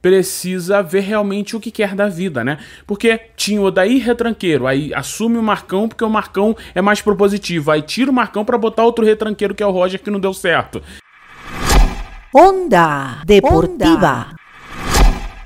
precisa 0.00 0.82
ver 0.82 1.00
realmente 1.00 1.54
o 1.54 1.60
que 1.60 1.70
quer 1.70 1.94
da 1.94 2.08
vida, 2.08 2.42
né? 2.42 2.58
Porque 2.86 3.20
tinha 3.36 3.60
o 3.60 3.64
Odair 3.64 4.02
retranqueiro, 4.02 4.66
aí 4.66 4.94
assume 4.94 5.36
o 5.36 5.42
Marcão 5.42 5.88
porque 5.88 6.04
o 6.04 6.10
Marcão 6.10 6.56
é 6.74 6.80
mais 6.80 7.02
propositivo, 7.02 7.70
aí 7.70 7.82
tira 7.82 8.10
o 8.10 8.14
Marcão 8.14 8.44
para 8.44 8.56
botar 8.56 8.84
outro 8.84 9.04
retranqueiro 9.04 9.54
que 9.54 9.62
é 9.62 9.66
o 9.66 9.70
Roger 9.70 10.00
que 10.00 10.10
não 10.10 10.20
deu 10.20 10.32
certo. 10.32 10.82
Onda 12.34 13.22
Deportiva. 13.26 14.39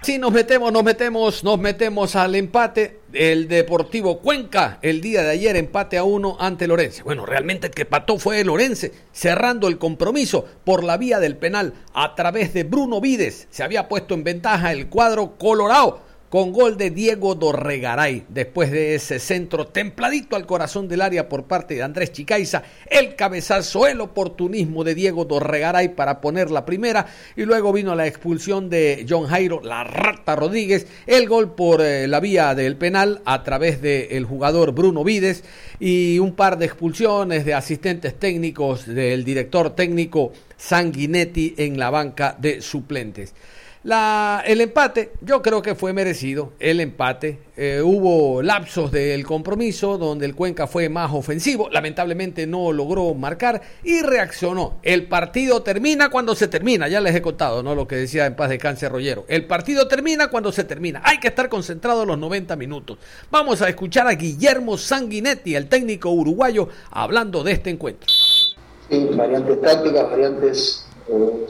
Sí, 0.04 0.18
nos 0.18 0.32
metemos, 0.32 0.70
nos 0.70 0.84
metemos, 0.84 1.42
nos 1.44 1.58
metemos 1.58 2.14
al 2.14 2.34
empate. 2.34 3.00
El 3.14 3.48
Deportivo 3.48 4.18
Cuenca, 4.18 4.78
el 4.82 5.00
día 5.00 5.22
de 5.22 5.30
ayer, 5.30 5.56
empate 5.56 5.96
a 5.96 6.04
uno 6.04 6.36
ante 6.38 6.66
Lorense. 6.66 7.02
Bueno, 7.02 7.24
realmente 7.24 7.68
el 7.68 7.72
que 7.72 7.86
pató 7.86 8.18
fue 8.18 8.44
Lorense, 8.44 8.92
cerrando 9.12 9.66
el 9.66 9.78
compromiso 9.78 10.44
por 10.62 10.84
la 10.84 10.98
vía 10.98 11.20
del 11.20 11.38
penal 11.38 11.72
a 11.94 12.14
través 12.14 12.52
de 12.52 12.64
Bruno 12.64 13.00
Vides. 13.00 13.48
Se 13.48 13.62
había 13.62 13.88
puesto 13.88 14.12
en 14.12 14.24
ventaja 14.24 14.72
el 14.72 14.88
cuadro 14.88 15.38
colorado 15.38 16.02
con 16.34 16.50
gol 16.50 16.76
de 16.76 16.90
Diego 16.90 17.36
Dorregaray. 17.36 18.24
Después 18.28 18.72
de 18.72 18.96
ese 18.96 19.20
centro 19.20 19.68
templadito 19.68 20.34
al 20.34 20.46
corazón 20.46 20.88
del 20.88 21.00
área 21.00 21.28
por 21.28 21.44
parte 21.44 21.74
de 21.74 21.84
Andrés 21.84 22.10
Chicaiza, 22.10 22.64
el 22.90 23.14
cabezazo, 23.14 23.86
el 23.86 24.00
oportunismo 24.00 24.82
de 24.82 24.96
Diego 24.96 25.26
Dorregaray 25.26 25.94
para 25.94 26.20
poner 26.20 26.50
la 26.50 26.66
primera 26.66 27.06
y 27.36 27.44
luego 27.44 27.72
vino 27.72 27.94
la 27.94 28.08
expulsión 28.08 28.68
de 28.68 29.06
John 29.08 29.28
Jairo, 29.28 29.60
la 29.62 29.84
rata 29.84 30.34
Rodríguez, 30.34 30.88
el 31.06 31.28
gol 31.28 31.54
por 31.54 31.80
eh, 31.80 32.08
la 32.08 32.18
vía 32.18 32.56
del 32.56 32.76
penal 32.78 33.22
a 33.24 33.44
través 33.44 33.80
del 33.80 34.24
jugador 34.24 34.72
Bruno 34.72 35.04
Vides 35.04 35.44
y 35.78 36.18
un 36.18 36.34
par 36.34 36.58
de 36.58 36.66
expulsiones 36.66 37.44
de 37.44 37.54
asistentes 37.54 38.18
técnicos 38.18 38.86
del 38.86 39.24
director 39.24 39.70
técnico 39.76 40.32
Sanguinetti 40.56 41.54
en 41.58 41.78
la 41.78 41.90
banca 41.90 42.36
de 42.36 42.60
suplentes. 42.60 43.34
El 43.84 44.62
empate, 44.62 45.12
yo 45.20 45.42
creo 45.42 45.60
que 45.60 45.74
fue 45.74 45.92
merecido, 45.92 46.52
el 46.58 46.80
empate. 46.80 47.40
Eh, 47.54 47.82
hubo 47.84 48.40
lapsos 48.40 48.90
del 48.90 49.26
compromiso 49.26 49.98
donde 49.98 50.24
el 50.24 50.34
Cuenca 50.34 50.66
fue 50.66 50.88
más 50.88 51.12
ofensivo, 51.12 51.68
lamentablemente 51.68 52.46
no 52.46 52.72
logró 52.72 53.12
marcar 53.12 53.60
y 53.82 54.00
reaccionó. 54.00 54.78
El 54.82 55.06
partido 55.06 55.62
termina 55.62 56.08
cuando 56.08 56.34
se 56.34 56.48
termina, 56.48 56.88
ya 56.88 57.02
les 57.02 57.14
he 57.14 57.20
contado, 57.20 57.62
¿no? 57.62 57.74
Lo 57.74 57.86
que 57.86 57.96
decía 57.96 58.24
en 58.24 58.36
paz 58.36 58.48
de 58.48 58.56
cáncer 58.56 58.90
Rollero. 58.90 59.26
El 59.28 59.44
partido 59.44 59.86
termina 59.86 60.28
cuando 60.28 60.50
se 60.50 60.64
termina, 60.64 61.02
hay 61.04 61.20
que 61.20 61.28
estar 61.28 61.50
concentrado 61.50 62.06
los 62.06 62.16
90 62.16 62.56
minutos. 62.56 62.96
Vamos 63.30 63.60
a 63.60 63.68
escuchar 63.68 64.06
a 64.06 64.12
Guillermo 64.14 64.78
Sanguinetti, 64.78 65.56
el 65.56 65.68
técnico 65.68 66.08
uruguayo, 66.08 66.70
hablando 66.90 67.44
de 67.44 67.52
este 67.52 67.68
encuentro. 67.68 68.08
Sí, 68.88 69.10
variantes 69.12 69.60
tácticas, 69.60 70.10
variantes... 70.10 70.86
Eh 71.08 71.46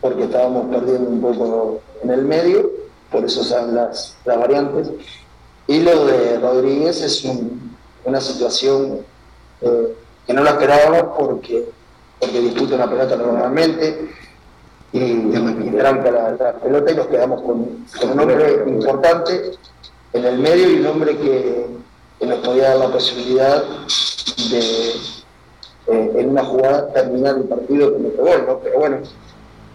porque 0.00 0.24
estábamos 0.24 0.66
perdiendo 0.74 1.10
un 1.10 1.20
poco 1.20 1.80
en 2.02 2.10
el 2.10 2.24
medio, 2.24 2.70
por 3.10 3.24
eso 3.24 3.42
son 3.44 3.74
las, 3.74 4.16
las 4.24 4.38
variantes. 4.38 4.90
Y 5.66 5.80
lo 5.80 6.06
de 6.06 6.38
Rodríguez 6.38 7.02
es 7.02 7.24
una 8.04 8.20
situación 8.20 9.00
eh, 9.60 9.94
que 10.26 10.32
no 10.32 10.42
la 10.42 10.50
esperábamos 10.50 11.16
porque, 11.18 11.68
porque 12.18 12.40
disputa 12.40 12.76
una 12.76 12.88
pelota 12.88 13.16
normalmente 13.16 14.10
y, 14.92 14.98
y 14.98 15.74
tranca 15.76 16.10
la, 16.10 16.52
pelota 16.54 16.90
y 16.90 16.94
nos 16.94 17.06
quedamos 17.06 17.42
con, 17.42 18.10
un 18.10 18.20
hombre 18.20 18.64
importante 18.66 19.52
en 20.12 20.24
el 20.24 20.38
medio 20.38 20.70
y 20.70 20.80
un 20.80 20.86
hombre 20.86 21.16
que, 21.16 21.66
nos 22.26 22.38
podía 22.40 22.68
dar 22.68 22.76
la 22.76 22.92
posibilidad 22.92 23.64
de 24.50 24.90
eh, 25.86 26.12
en 26.18 26.28
una 26.28 26.44
jugada 26.44 26.92
terminar 26.92 27.36
el 27.36 27.44
partido 27.44 27.92
con 27.92 28.02
nuestro 28.02 28.24
gol, 28.24 28.44
¿no? 28.46 28.58
Pero 28.58 28.78
bueno, 28.78 28.98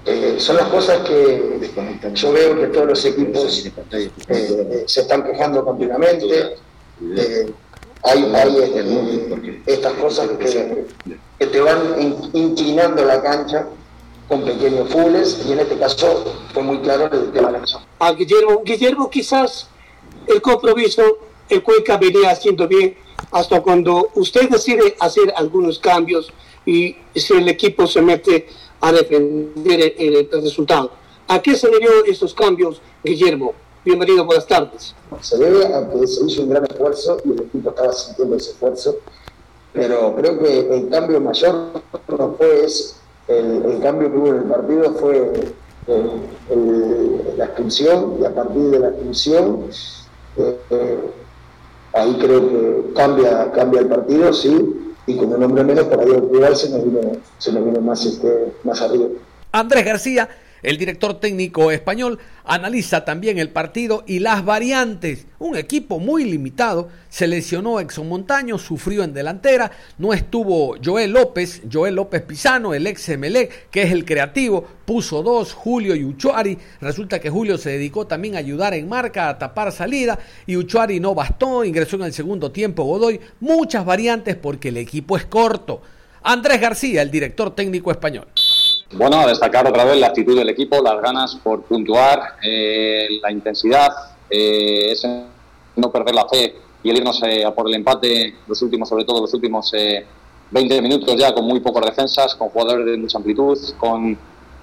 eh, 0.05 0.35
son 0.39 0.57
las 0.57 0.67
cosas 0.67 0.99
que 0.99 1.71
yo 2.13 2.31
veo 2.31 2.59
que 2.59 2.67
todos 2.67 2.87
los 2.87 3.05
equipos 3.05 3.65
eh, 3.91 4.83
se 4.85 5.01
están 5.01 5.23
quejando 5.23 5.65
continuamente. 5.65 6.57
Eh, 7.17 7.51
hay, 8.03 8.23
hay 8.35 9.63
estas 9.65 9.93
cosas 9.93 10.29
que, 10.37 10.85
que, 11.39 11.47
te 11.47 11.59
van 11.59 12.29
inclinando 12.33 13.03
la 13.03 13.21
cancha 13.21 13.67
con 14.27 14.43
pequeños 14.43 14.89
fules 14.89 15.43
y 15.47 15.53
en 15.53 15.59
este 15.59 15.77
caso 15.77 16.23
fue 16.53 16.61
muy 16.61 16.79
claro 16.79 17.05
el 17.11 17.31
tema 17.31 17.51
de 17.51 17.59
la 17.59 17.65
A 17.99 18.11
Guillermo, 18.13 18.61
Guillermo 18.63 19.09
quizás 19.09 19.67
el 20.27 20.39
compromiso 20.41 21.01
el 21.49 21.63
Cuenca 21.63 21.97
venía 21.97 22.29
haciendo 22.29 22.67
bien 22.67 22.95
hasta 23.31 23.61
cuando 23.61 24.09
usted 24.15 24.49
decide 24.49 24.95
hacer 24.99 25.33
algunos 25.35 25.79
cambios 25.79 26.31
y 26.65 26.95
si 27.15 27.33
el 27.33 27.47
equipo 27.47 27.85
se 27.87 28.01
mete 28.01 28.47
a 28.81 28.91
defender 28.91 29.95
el, 29.97 30.29
resultado. 30.31 30.91
¿A 31.27 31.41
qué 31.41 31.55
se 31.55 31.69
debió 31.69 32.05
estos 32.05 32.33
cambios, 32.33 32.81
Guillermo? 33.03 33.53
Bienvenido, 33.83 34.25
buenas 34.25 34.47
tardes. 34.47 34.95
Se 35.21 35.37
debe 35.37 35.65
a 35.65 35.89
que 35.89 36.07
se 36.07 36.25
hizo 36.25 36.43
un 36.43 36.49
gran 36.49 36.65
esfuerzo 36.65 37.17
y 37.25 37.31
el 37.31 37.41
equipo 37.41 37.69
estaba 37.69 37.93
sintiendo 37.93 38.35
ese 38.35 38.51
esfuerzo, 38.51 38.97
pero 39.73 40.15
creo 40.15 40.39
que 40.39 40.59
el 40.77 40.89
cambio 40.89 41.21
mayor 41.21 41.71
no 42.07 42.35
fue. 42.37 42.67
El, 43.27 43.79
cambio 43.81 44.11
que 44.11 44.17
hubo 44.17 44.27
en 44.27 44.35
el 44.37 44.43
partido 44.43 44.93
fue 44.93 45.31
la 47.37 47.45
expulsión 47.45 48.17
y 48.21 48.25
a 48.25 48.35
partir 48.35 48.61
de 48.69 48.79
la 48.79 48.89
expulsión 48.89 49.65
eh, 50.37 50.59
eh, 50.69 50.99
ahí 51.93 52.17
creo 52.19 52.49
que 52.49 52.93
cambia, 52.93 53.51
cambia 53.51 53.81
el 53.81 53.87
partido, 53.87 54.33
sí, 54.33 54.84
y 55.07 55.17
con 55.17 55.33
un 55.33 55.43
hombre 55.43 55.63
menos 55.63 55.85
por 55.85 55.99
ahí 55.99 56.09
el 56.09 56.55
se 56.55 56.69
nos 56.69 56.83
vino, 56.83 56.99
se 57.37 57.51
nos 57.51 57.65
vino 57.65 57.81
más, 57.81 58.05
este, 58.05 58.53
más 58.63 58.81
arriba. 58.81 59.07
Andrés 59.51 59.85
García 59.85 60.29
el 60.65 60.77
director 60.79 61.19
técnico 61.19 61.69
español 61.69 62.17
analiza 62.43 63.05
también 63.05 63.37
el 63.37 63.49
partido 63.49 64.03
y 64.07 64.17
las 64.17 64.43
variantes. 64.43 65.27
Un 65.37 65.55
equipo 65.55 65.99
muy 65.99 66.23
limitado. 66.23 66.89
Se 67.07 67.27
lesionó 67.27 67.79
Exxon 67.79 68.09
Montaño, 68.09 68.57
sufrió 68.57 69.03
en 69.03 69.13
delantera. 69.13 69.71
No 69.99 70.11
estuvo 70.11 70.75
Joel 70.83 71.11
López, 71.11 71.61
Joel 71.71 71.93
López 71.93 72.23
Pisano, 72.23 72.73
el 72.73 72.87
ex 72.87 73.09
Emelec, 73.09 73.69
que 73.69 73.83
es 73.83 73.91
el 73.91 74.05
creativo. 74.05 74.65
Puso 74.85 75.21
dos, 75.21 75.53
Julio 75.53 75.95
y 75.95 76.03
Uchuari. 76.03 76.57
Resulta 76.81 77.19
que 77.19 77.29
Julio 77.29 77.59
se 77.59 77.69
dedicó 77.69 78.07
también 78.07 78.35
a 78.35 78.39
ayudar 78.39 78.73
en 78.73 78.89
marca, 78.89 79.29
a 79.29 79.37
tapar 79.37 79.71
salida. 79.71 80.17
Y 80.47 80.57
Uchuari 80.57 80.99
no 80.99 81.13
bastó, 81.13 81.63
ingresó 81.63 81.95
en 81.97 82.03
el 82.03 82.13
segundo 82.13 82.51
tiempo 82.51 82.85
Godoy. 82.85 83.21
Muchas 83.39 83.85
variantes 83.85 84.35
porque 84.35 84.69
el 84.69 84.77
equipo 84.77 85.15
es 85.15 85.25
corto. 85.25 85.83
Andrés 86.23 86.59
García, 86.59 87.03
el 87.03 87.11
director 87.11 87.53
técnico 87.53 87.91
español. 87.91 88.25
Bueno, 88.93 89.27
destacar 89.27 89.67
otra 89.67 89.83
vez 89.83 89.97
la 89.97 90.07
actitud 90.07 90.37
del 90.37 90.49
equipo, 90.49 90.81
las 90.81 91.01
ganas 91.01 91.35
por 91.35 91.63
puntuar, 91.63 92.37
eh, 92.43 93.07
la 93.21 93.31
intensidad, 93.31 93.89
eh, 94.29 94.91
ese 94.91 95.23
no 95.75 95.91
perder 95.91 96.15
la 96.15 96.27
fe 96.27 96.55
y 96.83 96.89
el 96.89 96.97
irnos 96.97 97.21
eh, 97.23 97.43
a 97.43 97.53
por 97.53 97.67
el 97.67 97.75
empate, 97.75 98.35
los 98.47 98.61
últimos, 98.61 98.87
sobre 98.87 99.03
todo 99.03 99.21
los 99.21 99.33
últimos 99.33 99.71
20 100.51 100.81
minutos 100.81 101.15
ya 101.15 101.33
con 101.33 101.45
muy 101.45 101.59
pocas 101.59 101.85
defensas, 101.85 102.35
con 102.35 102.49
jugadores 102.49 102.85
de 102.85 102.97
mucha 102.97 103.17
amplitud, 103.17 103.57
con 103.77 104.17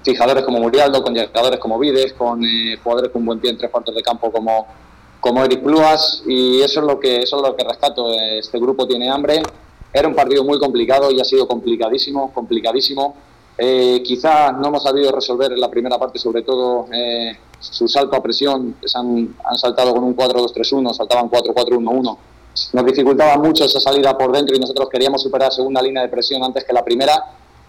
fijadores 0.05 0.45
como 0.45 0.59
Murialdo, 0.59 1.03
con 1.03 1.15
llegadores 1.15 1.59
como 1.59 1.79
Vides, 1.79 2.13
con 2.15 2.45
eh, 2.45 2.77
jugadores 2.83 3.11
con 3.11 3.25
buen 3.25 3.41
pie 3.41 3.51
en 3.51 3.59
tres 3.59 3.71
cuartos 3.71 3.95
de 3.95 4.03
campo 4.03 4.31
como, 4.31 4.67
como 5.21 5.45
Eric 5.45 5.63
Pluas 5.63 6.23
y 6.27 6.61
eso 6.61 6.81
es 6.81 6.87
lo 6.87 6.99
que 6.99 7.23
eso 7.23 7.37
es 7.37 7.43
lo 7.43 7.57
que 7.57 7.65
rescato. 7.65 8.13
Este 8.19 8.59
grupo 8.59 8.87
tiene 8.87 9.11
hambre. 9.11 9.43
Era 9.93 10.09
un 10.09 10.15
partido 10.15 10.43
muy 10.45 10.59
complicado 10.59 11.11
y 11.11 11.21
ha 11.21 11.25
sido 11.25 11.47
complicadísimo, 11.47 12.33
complicadísimo. 12.33 13.15
Eh, 13.59 14.03
quizás 14.05 14.57
no 14.59 14.69
hemos 14.69 14.83
sabido 14.83 15.13
resolver 15.13 15.53
en 15.53 15.61
la 15.61 15.71
primera 15.71 15.99
parte, 15.99 16.19
sobre 16.19 16.43
todo 16.43 16.87
eh, 16.93 17.37
su 17.61 17.87
salto 17.87 18.17
a 18.17 18.23
presión, 18.23 18.77
se 18.85 18.99
han, 18.99 19.37
han 19.45 19.59
saltado 19.59 19.93
con 19.93 20.05
un 20.05 20.17
4-2-3-1, 20.17 20.93
saltaban 20.95 21.31
4-4-1-1. 21.31 22.17
Nos 22.73 22.85
dificultaba 22.87 23.37
mucho 23.39 23.65
esa 23.65 23.81
salida 23.81 24.17
por 24.17 24.33
dentro 24.33 24.55
y 24.57 24.59
nosotros 24.59 24.89
queríamos 24.89 25.23
superar 25.23 25.53
segunda 25.53 25.81
línea 25.81 26.03
de 26.03 26.09
presión 26.09 26.43
antes 26.43 26.65
que 26.65 26.73
la 26.73 26.85
primera 26.85 27.23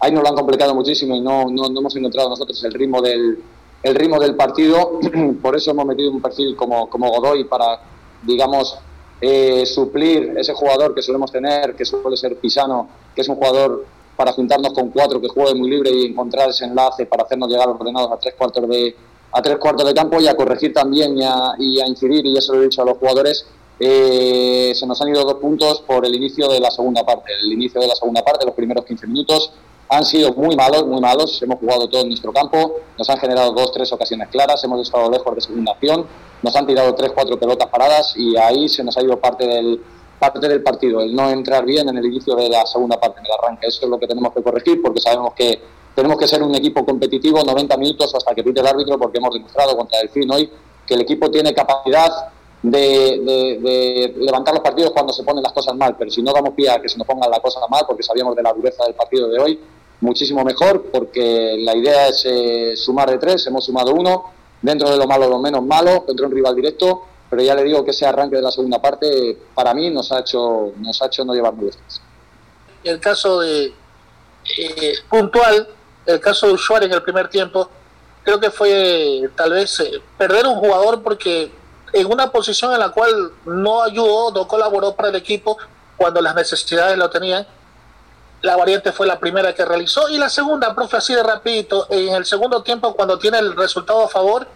ahí 0.04 0.12
nos 0.12 0.22
lo 0.22 0.28
han 0.28 0.34
complicado 0.34 0.74
muchísimo 0.74 1.16
y 1.16 1.20
no, 1.20 1.46
no, 1.46 1.68
no 1.68 1.80
hemos 1.80 1.96
encontrado 1.96 2.28
nosotros 2.28 2.62
el 2.64 2.72
ritmo 2.72 3.00
del, 3.00 3.38
el 3.82 3.94
ritmo 3.94 4.18
del 4.18 4.34
partido. 4.34 4.98
Por 5.42 5.56
eso 5.56 5.70
hemos 5.70 5.86
metido 5.86 6.10
un 6.10 6.20
perfil 6.20 6.54
como, 6.56 6.88
como 6.88 7.08
Godoy 7.10 7.44
para, 7.44 7.80
digamos, 8.22 8.78
eh, 9.20 9.64
suplir 9.64 10.34
ese 10.36 10.52
jugador 10.52 10.94
que 10.94 11.02
solemos 11.02 11.32
tener, 11.32 11.74
que 11.74 11.84
suele 11.84 12.16
ser 12.16 12.36
Pisano, 12.36 12.88
que 13.14 13.22
es 13.22 13.28
un 13.28 13.36
jugador 13.36 13.86
para 14.16 14.32
juntarnos 14.32 14.72
con 14.72 14.90
cuatro 14.90 15.20
que 15.20 15.28
juegue 15.28 15.54
muy 15.54 15.70
libre 15.70 15.90
y 15.90 16.06
encontrar 16.06 16.50
ese 16.50 16.64
enlace 16.64 17.06
para 17.06 17.24
hacernos 17.24 17.48
llegar 17.48 17.68
ordenados 17.68 18.10
a 18.12 18.16
tres 18.16 18.34
cuartos 18.34 18.68
de 18.68 18.96
a 19.32 19.42
tres 19.42 19.58
cuartos 19.58 19.86
de 19.86 19.94
campo 19.94 20.20
y 20.20 20.28
a 20.28 20.36
corregir 20.36 20.72
también 20.72 21.18
y 21.18 21.24
a, 21.24 21.54
y 21.58 21.80
a 21.80 21.86
incidir 21.86 22.24
y 22.24 22.36
eso 22.36 22.54
lo 22.54 22.60
he 22.60 22.64
dicho 22.64 22.82
a 22.82 22.84
los 22.84 22.98
jugadores 22.98 23.46
eh, 23.80 24.72
se 24.74 24.86
nos 24.86 25.00
han 25.02 25.08
ido 25.08 25.24
dos 25.24 25.34
puntos 25.34 25.80
por 25.80 26.06
el 26.06 26.14
inicio 26.14 26.46
de 26.48 26.60
la 26.60 26.70
segunda 26.70 27.04
parte 27.04 27.32
el 27.42 27.52
inicio 27.52 27.80
de 27.80 27.88
la 27.88 27.96
segunda 27.96 28.22
parte 28.22 28.46
los 28.46 28.54
primeros 28.54 28.84
15 28.84 29.06
minutos 29.08 29.52
han 29.88 30.04
sido 30.04 30.32
muy 30.34 30.56
malos, 30.56 30.86
muy 30.86 31.00
malos. 31.00 31.40
Hemos 31.42 31.58
jugado 31.58 31.88
todo 31.88 32.02
en 32.02 32.08
nuestro 32.08 32.32
campo, 32.32 32.80
nos 32.98 33.08
han 33.08 33.18
generado 33.18 33.52
dos, 33.52 33.72
tres 33.72 33.92
ocasiones 33.92 34.28
claras, 34.28 34.62
hemos 34.64 34.80
estado 34.80 35.10
lejos 35.10 35.34
de 35.34 35.40
segunda 35.40 35.72
acción, 35.72 36.06
nos 36.42 36.56
han 36.56 36.66
tirado 36.66 36.94
tres, 36.94 37.12
cuatro 37.14 37.38
pelotas 37.38 37.68
paradas 37.68 38.14
y 38.16 38.36
ahí 38.36 38.68
se 38.68 38.82
nos 38.82 38.96
ha 38.96 39.02
ido 39.02 39.18
parte 39.18 39.46
del, 39.46 39.80
parte 40.18 40.48
del 40.48 40.62
partido, 40.62 41.00
el 41.00 41.14
no 41.14 41.30
entrar 41.30 41.64
bien 41.64 41.88
en 41.88 41.98
el 41.98 42.06
inicio 42.06 42.34
de 42.34 42.48
la 42.48 42.64
segunda 42.66 42.98
parte, 42.98 43.20
en 43.20 43.26
el 43.26 43.32
arranque. 43.32 43.66
Eso 43.66 43.84
es 43.84 43.90
lo 43.90 43.98
que 43.98 44.06
tenemos 44.06 44.32
que 44.32 44.42
corregir 44.42 44.80
porque 44.82 45.00
sabemos 45.00 45.34
que 45.34 45.60
tenemos 45.94 46.18
que 46.18 46.26
ser 46.26 46.42
un 46.42 46.54
equipo 46.54 46.84
competitivo 46.84 47.42
90 47.44 47.76
minutos 47.76 48.14
hasta 48.14 48.34
que 48.34 48.42
pite 48.42 48.60
el 48.60 48.66
árbitro 48.66 48.98
porque 48.98 49.18
hemos 49.18 49.32
demostrado 49.32 49.76
contra 49.76 50.00
el 50.00 50.08
fin 50.08 50.30
hoy 50.30 50.50
que 50.86 50.94
el 50.94 51.02
equipo 51.02 51.30
tiene 51.30 51.54
capacidad 51.54 52.10
de, 52.62 53.60
de, 53.60 54.14
levantar 54.16 54.54
los 54.54 54.62
partidos 54.62 54.92
cuando 54.92 55.12
se 55.12 55.22
ponen 55.22 55.42
las 55.42 55.52
cosas 55.52 55.76
mal, 55.76 55.96
pero 55.98 56.10
si 56.10 56.22
no 56.22 56.32
damos 56.32 56.54
pie 56.54 56.70
a 56.70 56.80
que 56.80 56.88
se 56.88 56.96
nos 56.96 57.06
pongan 57.06 57.30
las 57.30 57.40
cosas 57.40 57.62
mal, 57.70 57.84
porque 57.86 58.02
sabíamos 58.02 58.34
de 58.34 58.42
la 58.42 58.52
dureza 58.52 58.84
del 58.84 58.94
partido 58.94 59.28
de 59.28 59.38
hoy, 59.38 59.60
muchísimo 60.00 60.42
mejor 60.44 60.86
porque 60.90 61.56
la 61.58 61.76
idea 61.76 62.08
es 62.08 62.24
eh, 62.26 62.72
sumar 62.74 63.10
de 63.10 63.18
tres, 63.18 63.46
hemos 63.46 63.64
sumado 63.64 63.92
uno, 63.92 64.24
dentro 64.62 64.90
de 64.90 64.96
lo 64.96 65.06
malo 65.06 65.28
lo 65.28 65.38
menos 65.38 65.62
malo, 65.62 66.04
contra 66.06 66.26
un 66.26 66.32
rival 66.32 66.56
directo, 66.56 67.02
pero 67.34 67.42
ya 67.42 67.56
le 67.56 67.64
digo 67.64 67.84
que 67.84 67.90
ese 67.90 68.06
arranque 68.06 68.36
de 68.36 68.42
la 68.42 68.52
segunda 68.52 68.80
parte 68.80 69.36
para 69.56 69.74
mí 69.74 69.90
nos 69.90 70.12
ha 70.12 70.20
hecho, 70.20 70.72
nos 70.76 71.02
ha 71.02 71.06
hecho 71.06 71.24
no 71.24 71.34
llevar 71.34 71.52
muy 71.52 71.68
El 72.84 73.00
caso 73.00 73.40
de 73.40 73.74
eh, 74.56 74.94
puntual, 75.10 75.66
el 76.06 76.20
caso 76.20 76.46
de 76.46 76.56
Suárez 76.56 76.88
en 76.90 76.94
el 76.94 77.02
primer 77.02 77.28
tiempo, 77.28 77.68
creo 78.22 78.38
que 78.38 78.52
fue 78.52 79.28
tal 79.34 79.50
vez 79.50 79.80
eh, 79.80 80.00
perder 80.16 80.46
un 80.46 80.54
jugador 80.60 81.02
porque 81.02 81.50
en 81.92 82.06
una 82.06 82.30
posición 82.30 82.72
en 82.72 82.78
la 82.78 82.90
cual 82.90 83.32
no 83.46 83.82
ayudó, 83.82 84.30
no 84.30 84.46
colaboró 84.46 84.94
para 84.94 85.08
el 85.08 85.16
equipo 85.16 85.58
cuando 85.96 86.20
las 86.20 86.36
necesidades 86.36 86.96
lo 86.96 87.10
tenían 87.10 87.44
la 88.42 88.54
variante 88.56 88.92
fue 88.92 89.08
la 89.08 89.18
primera 89.18 89.54
que 89.54 89.64
realizó 89.64 90.08
y 90.08 90.18
la 90.18 90.28
segunda, 90.28 90.72
profe, 90.72 90.98
así 90.98 91.14
de 91.14 91.22
rapidito, 91.24 91.88
en 91.90 92.14
el 92.14 92.26
segundo 92.26 92.62
tiempo 92.62 92.94
cuando 92.94 93.18
tiene 93.18 93.38
el 93.38 93.56
resultado 93.56 94.04
a 94.04 94.08
favor, 94.08 94.46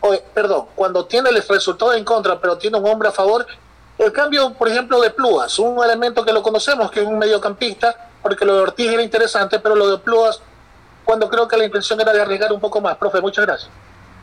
o, 0.00 0.14
perdón, 0.34 0.66
cuando 0.74 1.06
tiene 1.06 1.30
el 1.30 1.42
resultado 1.46 1.94
en 1.94 2.04
contra, 2.04 2.40
pero 2.40 2.58
tiene 2.58 2.78
un 2.78 2.86
hombre 2.86 3.08
a 3.08 3.12
favor, 3.12 3.46
el 3.98 4.12
cambio, 4.12 4.52
por 4.52 4.68
ejemplo, 4.68 5.00
de 5.00 5.10
Pluas, 5.10 5.58
un 5.58 5.82
elemento 5.82 6.24
que 6.24 6.32
lo 6.32 6.42
conocemos, 6.42 6.90
que 6.90 7.00
es 7.00 7.06
un 7.06 7.18
mediocampista, 7.18 8.10
porque 8.22 8.44
lo 8.44 8.54
de 8.56 8.60
Ortiz 8.62 8.90
era 8.90 9.02
interesante, 9.02 9.58
pero 9.58 9.74
lo 9.74 9.90
de 9.90 9.98
Pluas, 9.98 10.40
cuando 11.04 11.28
creo 11.28 11.48
que 11.48 11.56
la 11.56 11.64
intención 11.64 12.00
era 12.00 12.12
de 12.12 12.20
arriesgar 12.20 12.52
un 12.52 12.60
poco 12.60 12.80
más. 12.80 12.96
Profe, 12.96 13.20
muchas 13.20 13.46
gracias. 13.46 13.70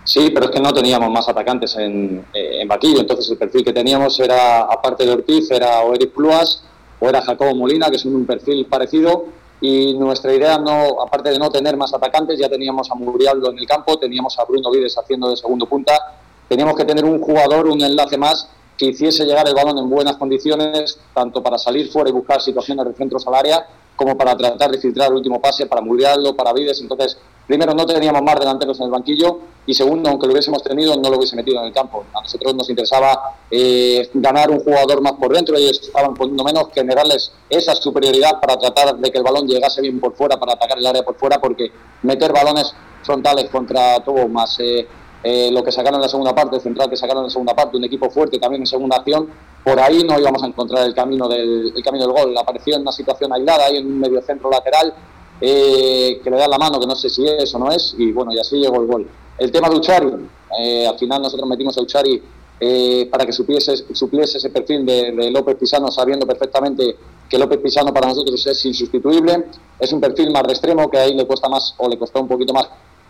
Sí, 0.04 0.30
pero 0.32 0.48
es 0.48 0.52
que 0.52 0.60
no 0.60 0.74
teníamos 0.74 1.10
más 1.10 1.28
atacantes 1.30 1.76
en, 1.78 2.26
eh, 2.34 2.62
en 2.62 2.70
entonces 2.72 3.30
el 3.32 3.38
perfil 3.38 3.64
que 3.64 3.72
teníamos 3.72 4.20
era, 4.20 4.64
aparte 4.64 5.06
de 5.06 5.14
Ortiz, 5.14 5.50
era 5.50 5.80
o 5.80 5.94
Eric 5.96 6.12
Pluas, 6.12 6.64
o 7.00 7.08
era 7.08 7.22
Jacobo 7.22 7.56
Molina, 7.56 7.90
que 7.90 7.96
es 7.96 8.06
un 8.06 8.26
perfil 8.26 8.66
parecido. 8.66 9.26
Y 9.64 9.94
nuestra 9.94 10.34
idea, 10.34 10.58
no, 10.58 11.02
aparte 11.02 11.30
de 11.30 11.40
no 11.40 11.50
tener 11.50 11.78
más 11.78 11.94
atacantes, 11.94 12.38
ya 12.38 12.50
teníamos 12.50 12.92
a 12.92 12.96
Murialdo 12.96 13.50
en 13.50 13.58
el 13.58 13.66
campo, 13.66 13.98
teníamos 13.98 14.38
a 14.38 14.44
Bruno 14.44 14.70
Vides 14.70 14.98
haciendo 14.98 15.30
de 15.30 15.38
segundo 15.38 15.66
punta, 15.68 15.98
teníamos 16.50 16.76
que 16.76 16.84
tener 16.84 17.06
un 17.06 17.22
jugador, 17.22 17.68
un 17.68 17.82
enlace 17.82 18.18
más 18.18 18.50
que 18.78 18.88
hiciese 18.88 19.24
llegar 19.24 19.48
el 19.48 19.56
balón 19.56 19.78
en 19.78 19.90
buenas 19.90 20.18
condiciones, 20.18 21.00
tanto 21.14 21.42
para 21.42 21.58
salir 21.58 21.90
fuera 21.90 22.10
y 22.10 22.12
buscar 22.12 22.42
situaciones 22.42 22.86
de 22.88 22.94
centros 22.94 23.26
al 23.26 23.36
área, 23.36 23.66
como 23.96 24.18
para 24.18 24.36
tratar 24.36 24.72
de 24.72 24.80
filtrar 24.80 25.10
el 25.10 25.16
último 25.16 25.42
pase 25.42 25.66
para 25.66 25.82
Murialdo, 25.82 26.36
para 26.36 26.54
Vides. 26.54 26.82
Entonces, 26.82 27.18
primero, 27.48 27.74
no 27.74 27.86
teníamos 27.86 28.22
más 28.22 28.40
delanteros 28.40 28.80
en 28.80 28.86
el 28.86 28.92
banquillo 28.92 29.40
y 29.66 29.74
segundo, 29.74 30.10
aunque 30.10 30.28
lo 30.28 30.34
hubiésemos 30.34 30.62
tenido, 30.64 30.96
no 30.98 31.10
lo 31.10 31.18
hubiese 31.18 31.36
metido 31.36 31.60
en 31.62 31.68
el 31.68 31.74
campo. 31.74 32.04
A 32.14 32.22
nosotros 32.22 32.56
nos 32.56 32.70
interesaba 32.70 33.38
eh, 33.50 34.10
ganar 34.14 34.50
un 34.50 34.60
jugador 34.60 35.02
más 35.02 35.14
por 35.14 35.34
dentro, 35.34 35.56
ellos 35.56 35.80
estaban 35.82 36.14
poniendo 36.14 36.44
menos, 36.44 36.68
generarles 36.74 37.32
esa 37.50 37.76
superioridad 37.76 38.40
para 38.40 38.58
tratar 38.58 38.98
de 38.98 39.12
que 39.12 39.18
el 39.18 39.24
balón 39.24 39.48
llegase 39.48 39.82
bien 39.82 40.00
por 40.00 40.14
fuera, 40.16 40.38
para 40.38 40.54
atacar 40.54 40.78
el 40.78 40.86
área 40.86 41.04
por 41.04 41.16
fuera, 41.16 41.40
porque 41.40 41.72
meter 42.02 42.34
balones 42.34 42.74
frontales 43.04 43.50
contra 43.50 44.04
todo, 44.04 44.28
más 44.28 44.60
eh, 44.60 44.88
eh, 45.24 45.50
lo 45.52 45.64
que 45.64 45.72
sacaron 45.72 45.96
en 45.96 46.02
la 46.02 46.10
segunda 46.10 46.36
parte, 46.36 46.58
el 46.58 46.62
central 46.62 46.90
que 46.90 46.98
sacaron 46.98 47.20
en 47.24 47.28
la 47.28 47.32
segunda 47.32 47.56
parte, 47.56 47.78
un 47.78 47.84
equipo 47.86 48.10
fuerte 48.10 48.40
también 48.40 48.64
en 48.64 48.68
segunda 48.68 48.98
acción, 48.98 49.30
por 49.64 49.80
ahí 49.80 50.04
no 50.04 50.20
íbamos 50.20 50.44
a 50.44 50.48
encontrar 50.48 50.86
el 50.86 50.94
camino 50.94 51.28
del, 51.28 51.74
el 51.76 51.84
camino 51.84 52.06
del 52.06 52.14
gol. 52.14 52.38
Apareció 52.38 52.76
en 52.76 52.82
una 52.82 52.92
situación 52.92 53.32
aislada, 53.34 53.66
ahí 53.66 53.78
en 53.78 53.88
un 53.88 54.00
medio 54.00 54.22
centro 54.22 54.50
lateral, 54.50 54.94
que 55.40 56.22
le 56.24 56.38
da 56.38 56.48
la 56.48 56.58
mano, 56.58 56.80
que 56.80 56.88
no 56.88 56.96
sé 56.96 57.10
si 57.10 57.26
es 57.26 57.54
o 57.54 57.60
no 57.60 57.72
es, 57.72 57.96
y 57.98 58.12
bueno, 58.12 58.34
y 58.34 58.40
así 58.40 58.58
llegó 58.58 58.82
el 58.82 58.88
gol. 58.88 59.10
El 59.38 59.52
tema 59.52 59.70
de 59.70 59.76
Uchari, 59.76 60.08
eh, 60.60 60.88
al 60.88 60.98
final 60.98 61.22
nosotros 61.22 61.50
metimos 61.50 61.78
a 61.78 61.82
Uchari 61.82 62.22
eh, 62.60 63.08
para 63.12 63.26
que 63.26 63.34
supiese, 63.34 63.76
supliese 63.94 64.38
ese 64.38 64.50
perfil 64.50 64.86
de, 64.86 65.32
López 65.32 65.56
Pisano, 65.56 65.92
sabiendo 65.92 66.26
perfectamente 66.26 66.96
que 67.28 67.38
López 67.38 67.60
Pisano 67.60 67.94
para 67.94 68.08
nosotros 68.08 68.46
es 68.46 68.66
insustituible. 68.66 69.46
Es 69.80 69.92
un 69.92 70.00
perfil 70.00 70.32
más 70.32 70.44
de 70.44 70.54
extremo 70.54 70.90
que 70.90 70.98
ahí 70.98 71.14
le 71.14 71.26
cuesta 71.26 71.50
más 71.50 71.74
o 71.78 71.90
le 71.90 71.98
costó 71.98 72.22
un 72.22 72.28
poquito 72.28 72.54
más 72.54 72.70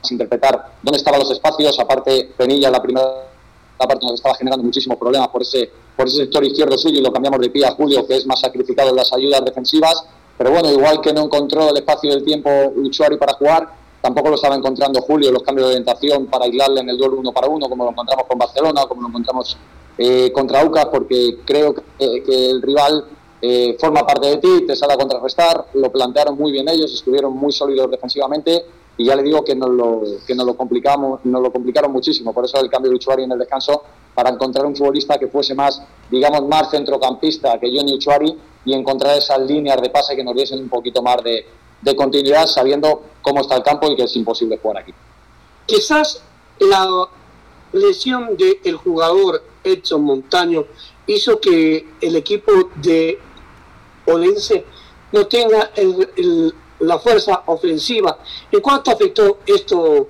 interpretar 0.09 0.73
dónde 0.81 0.97
estaban 0.97 1.19
los 1.19 1.29
espacios. 1.29 1.77
Aparte, 1.79 2.31
Penilla 2.37 2.71
la 2.71 2.81
primera 2.81 3.32
parte 3.77 4.05
nos 4.05 4.15
estaba 4.15 4.35
generando 4.35 4.63
muchísimos 4.63 4.97
problemas 4.97 5.27
por 5.29 5.41
ese, 5.41 5.69
por 5.95 6.07
ese 6.07 6.17
sector 6.17 6.43
izquierdo 6.43 6.77
suyo 6.77 6.99
y 6.99 7.01
lo 7.01 7.11
cambiamos 7.11 7.39
de 7.39 7.49
pie 7.49 7.65
a 7.65 7.71
Julio, 7.71 8.05
que 8.05 8.15
es 8.15 8.25
más 8.25 8.39
sacrificado 8.39 8.89
en 8.89 8.95
las 8.95 9.11
ayudas 9.13 9.43
defensivas. 9.43 10.05
Pero 10.37 10.51
bueno, 10.51 10.71
igual 10.71 11.01
que 11.01 11.13
no 11.13 11.23
encontró 11.23 11.69
el 11.69 11.77
espacio 11.77 12.11
del 12.11 12.23
tiempo 12.23 12.49
Uchari 12.75 13.17
para 13.17 13.33
jugar, 13.33 13.83
Tampoco 14.03 14.27
lo 14.27 14.35
estaba 14.35 14.55
encontrando 14.55 14.99
Julio 14.99 15.31
los 15.31 15.43
cambios 15.43 15.69
de 15.69 15.75
orientación 15.75 16.25
para 16.25 16.43
aislarle 16.43 16.81
en 16.81 16.89
el 16.89 16.97
duelo 16.97 17.15
uno 17.15 17.31
para 17.31 17.47
uno, 17.47 17.69
como 17.69 17.85
lo 17.85 17.91
encontramos 17.91 18.25
con 18.27 18.37
Barcelona, 18.37 18.81
como 18.85 19.03
lo 19.03 19.07
encontramos 19.07 19.55
eh, 19.97 20.29
contra 20.33 20.65
UCA, 20.65 20.91
porque 20.91 21.37
creo 21.45 21.73
que, 21.73 21.83
el 22.27 22.61
rival 22.61 23.05
eh, 23.41 23.77
forma 23.79 24.05
parte 24.05 24.27
de 24.27 24.37
ti, 24.39 24.65
te 24.67 24.75
sale 24.75 24.91
a 24.91 24.97
contrarrestar, 24.97 25.67
lo 25.75 25.89
plantearon 25.89 26.37
muy 26.37 26.51
bien 26.51 26.67
ellos, 26.67 26.93
estuvieron 26.93 27.31
muy 27.31 27.53
sólidos 27.53 27.89
defensivamente 27.89 28.65
y 28.97 29.05
ya 29.05 29.15
le 29.15 29.23
digo 29.23 29.43
que 29.43 29.55
nos 29.55 29.69
lo, 29.69 30.03
que 30.25 30.35
nos 30.35 30.45
lo, 30.45 30.55
complicamos, 30.55 31.21
nos 31.23 31.41
lo 31.41 31.51
complicaron 31.51 31.91
muchísimo, 31.91 32.33
por 32.33 32.45
eso 32.45 32.59
el 32.59 32.69
cambio 32.69 32.91
de 32.91 32.97
Uchuari 32.97 33.23
en 33.23 33.31
el 33.31 33.39
descanso, 33.39 33.83
para 34.13 34.29
encontrar 34.29 34.65
un 34.65 34.75
futbolista 34.75 35.17
que 35.17 35.27
fuese 35.27 35.55
más, 35.55 35.81
digamos, 36.11 36.47
más 36.47 36.69
centrocampista 36.69 37.59
que 37.59 37.75
Johnny 37.75 37.95
Uchuari 37.95 38.37
y 38.65 38.73
encontrar 38.73 39.17
esas 39.17 39.39
líneas 39.39 39.81
de 39.81 39.89
pase 39.89 40.15
que 40.15 40.23
nos 40.23 40.35
diesen 40.35 40.59
un 40.59 40.69
poquito 40.69 41.01
más 41.01 41.23
de, 41.23 41.45
de 41.81 41.95
continuidad 41.95 42.45
sabiendo 42.45 43.01
cómo 43.21 43.41
está 43.41 43.55
el 43.55 43.63
campo 43.63 43.89
y 43.91 43.95
que 43.95 44.03
es 44.03 44.15
imposible 44.15 44.59
jugar 44.61 44.83
aquí. 44.83 44.93
Quizás 45.65 46.21
la 46.59 47.07
lesión 47.71 48.37
del 48.37 48.75
jugador 48.75 49.43
Edson 49.63 50.03
Montaño 50.03 50.65
hizo 51.07 51.39
que 51.39 51.87
el 51.99 52.15
equipo 52.15 52.51
de 52.75 53.19
Olense 54.05 54.65
no 55.11 55.27
tenga 55.27 55.71
la 56.83 56.99
fuerza 56.99 57.43
ofensiva. 57.47 58.17
¿En 58.51 58.61
cuánto 58.61 58.91
afectó 58.91 59.39
esto, 59.45 60.07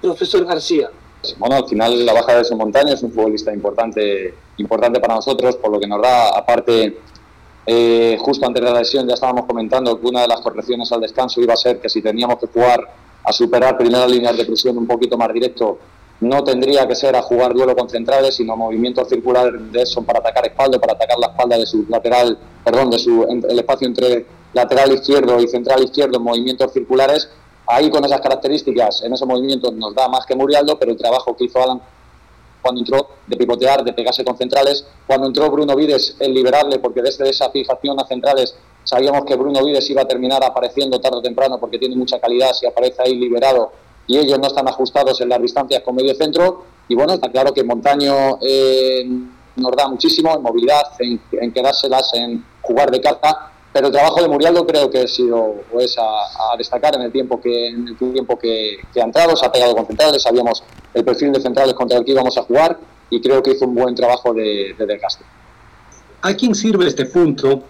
profesor 0.00 0.44
García? 0.44 0.90
Bueno, 1.38 1.56
al 1.56 1.68
final 1.68 2.06
la 2.06 2.14
baja 2.14 2.34
de 2.34 2.40
Edson 2.40 2.58
Montaño 2.58 2.94
es 2.94 3.02
un 3.02 3.12
futbolista 3.12 3.52
importante, 3.52 4.34
importante 4.56 5.00
para 5.00 5.16
nosotros, 5.16 5.56
por 5.56 5.70
lo 5.70 5.78
que 5.78 5.86
nos 5.86 6.00
da, 6.00 6.30
aparte 6.30 6.98
eh, 7.66 8.16
justo 8.18 8.46
antes 8.46 8.64
de 8.64 8.70
la 8.70 8.78
lesión 8.78 9.06
ya 9.06 9.14
estábamos 9.14 9.44
comentando 9.44 10.00
que 10.00 10.06
una 10.06 10.22
de 10.22 10.28
las 10.28 10.40
correcciones 10.40 10.90
al 10.92 11.00
descanso 11.00 11.40
iba 11.42 11.52
a 11.52 11.56
ser 11.56 11.78
que 11.78 11.88
si 11.90 12.00
teníamos 12.00 12.38
que 12.38 12.46
jugar 12.46 12.80
a 13.22 13.32
superar 13.32 13.76
primeras 13.76 14.10
líneas 14.10 14.36
de 14.36 14.46
presión 14.46 14.78
un 14.78 14.86
poquito 14.86 15.18
más 15.18 15.30
directo, 15.32 15.78
no 16.20 16.42
tendría 16.42 16.88
que 16.88 16.94
ser 16.94 17.16
a 17.16 17.22
jugar 17.22 17.52
duelo 17.52 17.76
con 17.76 17.88
centrales, 17.88 18.34
sino 18.34 18.56
movimientos 18.56 19.08
circulares 19.08 19.72
de 19.72 19.82
eso 19.82 20.02
para 20.02 20.20
atacar 20.20 20.46
espalda, 20.46 20.78
para 20.78 20.94
atacar 20.94 21.18
la 21.18 21.28
espalda 21.28 21.58
de 21.58 21.66
su 21.66 21.84
lateral, 21.88 22.38
perdón, 22.64 22.90
de 22.90 22.98
su 22.98 23.24
el 23.24 23.58
espacio 23.58 23.88
entre 23.88 24.26
lateral 24.52 24.92
izquierdo 24.92 25.40
y 25.40 25.48
central 25.48 25.82
izquierdo, 25.82 26.20
movimientos 26.20 26.72
circulares. 26.72 27.28
ahí 27.66 27.88
con 27.88 28.04
esas 28.04 28.20
características, 28.20 29.02
en 29.04 29.12
ese 29.12 29.24
movimiento 29.24 29.70
nos 29.70 29.94
da 29.94 30.08
más 30.08 30.26
que 30.26 30.34
Murialdo, 30.34 30.76
pero 30.78 30.90
el 30.90 30.98
trabajo 30.98 31.36
que 31.36 31.44
hizo 31.44 31.62
Alan 31.62 31.80
cuando 32.60 32.80
entró 32.80 33.08
de 33.26 33.36
pivotear, 33.36 33.84
de 33.84 33.92
pegarse 33.92 34.24
con 34.24 34.36
centrales, 34.36 34.84
cuando 35.06 35.28
entró 35.28 35.50
Bruno 35.50 35.74
Vides, 35.76 36.16
el 36.18 36.34
liberarle, 36.34 36.78
porque 36.78 37.00
desde 37.00 37.28
esa 37.28 37.50
fijación 37.50 37.98
a 38.00 38.06
centrales 38.06 38.54
sabíamos 38.84 39.24
que 39.24 39.36
Bruno 39.36 39.64
Vides 39.64 39.88
iba 39.90 40.02
a 40.02 40.04
terminar 40.04 40.42
apareciendo 40.44 41.00
tarde 41.00 41.18
o 41.18 41.22
temprano 41.22 41.58
porque 41.58 41.78
tiene 41.78 41.96
mucha 41.96 42.18
calidad, 42.18 42.52
si 42.52 42.66
aparece 42.66 43.02
ahí 43.02 43.14
liberado 43.14 43.72
y 44.06 44.18
ellos 44.18 44.38
no 44.38 44.48
están 44.48 44.66
ajustados 44.68 45.20
en 45.20 45.28
las 45.28 45.40
distancias 45.40 45.82
con 45.82 45.94
medio 45.94 46.14
centro. 46.14 46.64
Y 46.88 46.96
bueno, 46.96 47.12
está 47.12 47.30
claro 47.30 47.54
que 47.54 47.62
Montaño 47.62 48.38
eh, 48.42 49.08
nos 49.54 49.76
da 49.76 49.86
muchísimo 49.86 50.34
en 50.34 50.42
movilidad, 50.42 50.82
en, 50.98 51.20
en 51.30 51.52
quedárselas, 51.52 52.12
en 52.14 52.44
jugar 52.60 52.90
de 52.90 53.00
carta 53.00 53.49
pero 53.72 53.86
el 53.86 53.92
trabajo 53.92 54.22
de 54.22 54.28
Murialdo 54.28 54.66
creo 54.66 54.90
que 54.90 55.02
ha 55.02 55.08
sido 55.08 55.62
pues, 55.70 55.96
a, 55.98 56.56
destacar 56.56 56.94
en 56.96 57.02
el 57.02 57.12
tiempo 57.12 57.40
que 57.40 57.68
en 57.68 57.88
el 57.88 57.96
tiempo 57.96 58.38
que, 58.38 58.78
ha 58.96 59.04
entrado, 59.04 59.36
se 59.36 59.46
ha 59.46 59.52
pegado 59.52 59.74
con 59.76 59.86
centrales, 59.86 60.22
sabíamos 60.22 60.62
el 60.92 61.04
perfil 61.04 61.32
de 61.32 61.40
centrales 61.40 61.74
contra 61.74 61.98
el 61.98 62.04
que 62.04 62.12
íbamos 62.12 62.36
a 62.36 62.42
jugar 62.42 62.78
y 63.10 63.20
creo 63.20 63.42
que 63.42 63.52
hizo 63.52 63.66
un 63.66 63.74
buen 63.74 63.94
trabajo 63.94 64.34
de, 64.34 64.74
de 64.76 64.86
desgaste. 64.86 65.24
¿A 66.22 66.34
quién 66.34 66.54
sirve 66.54 66.86
este 66.86 67.06
punto? 67.06 67.62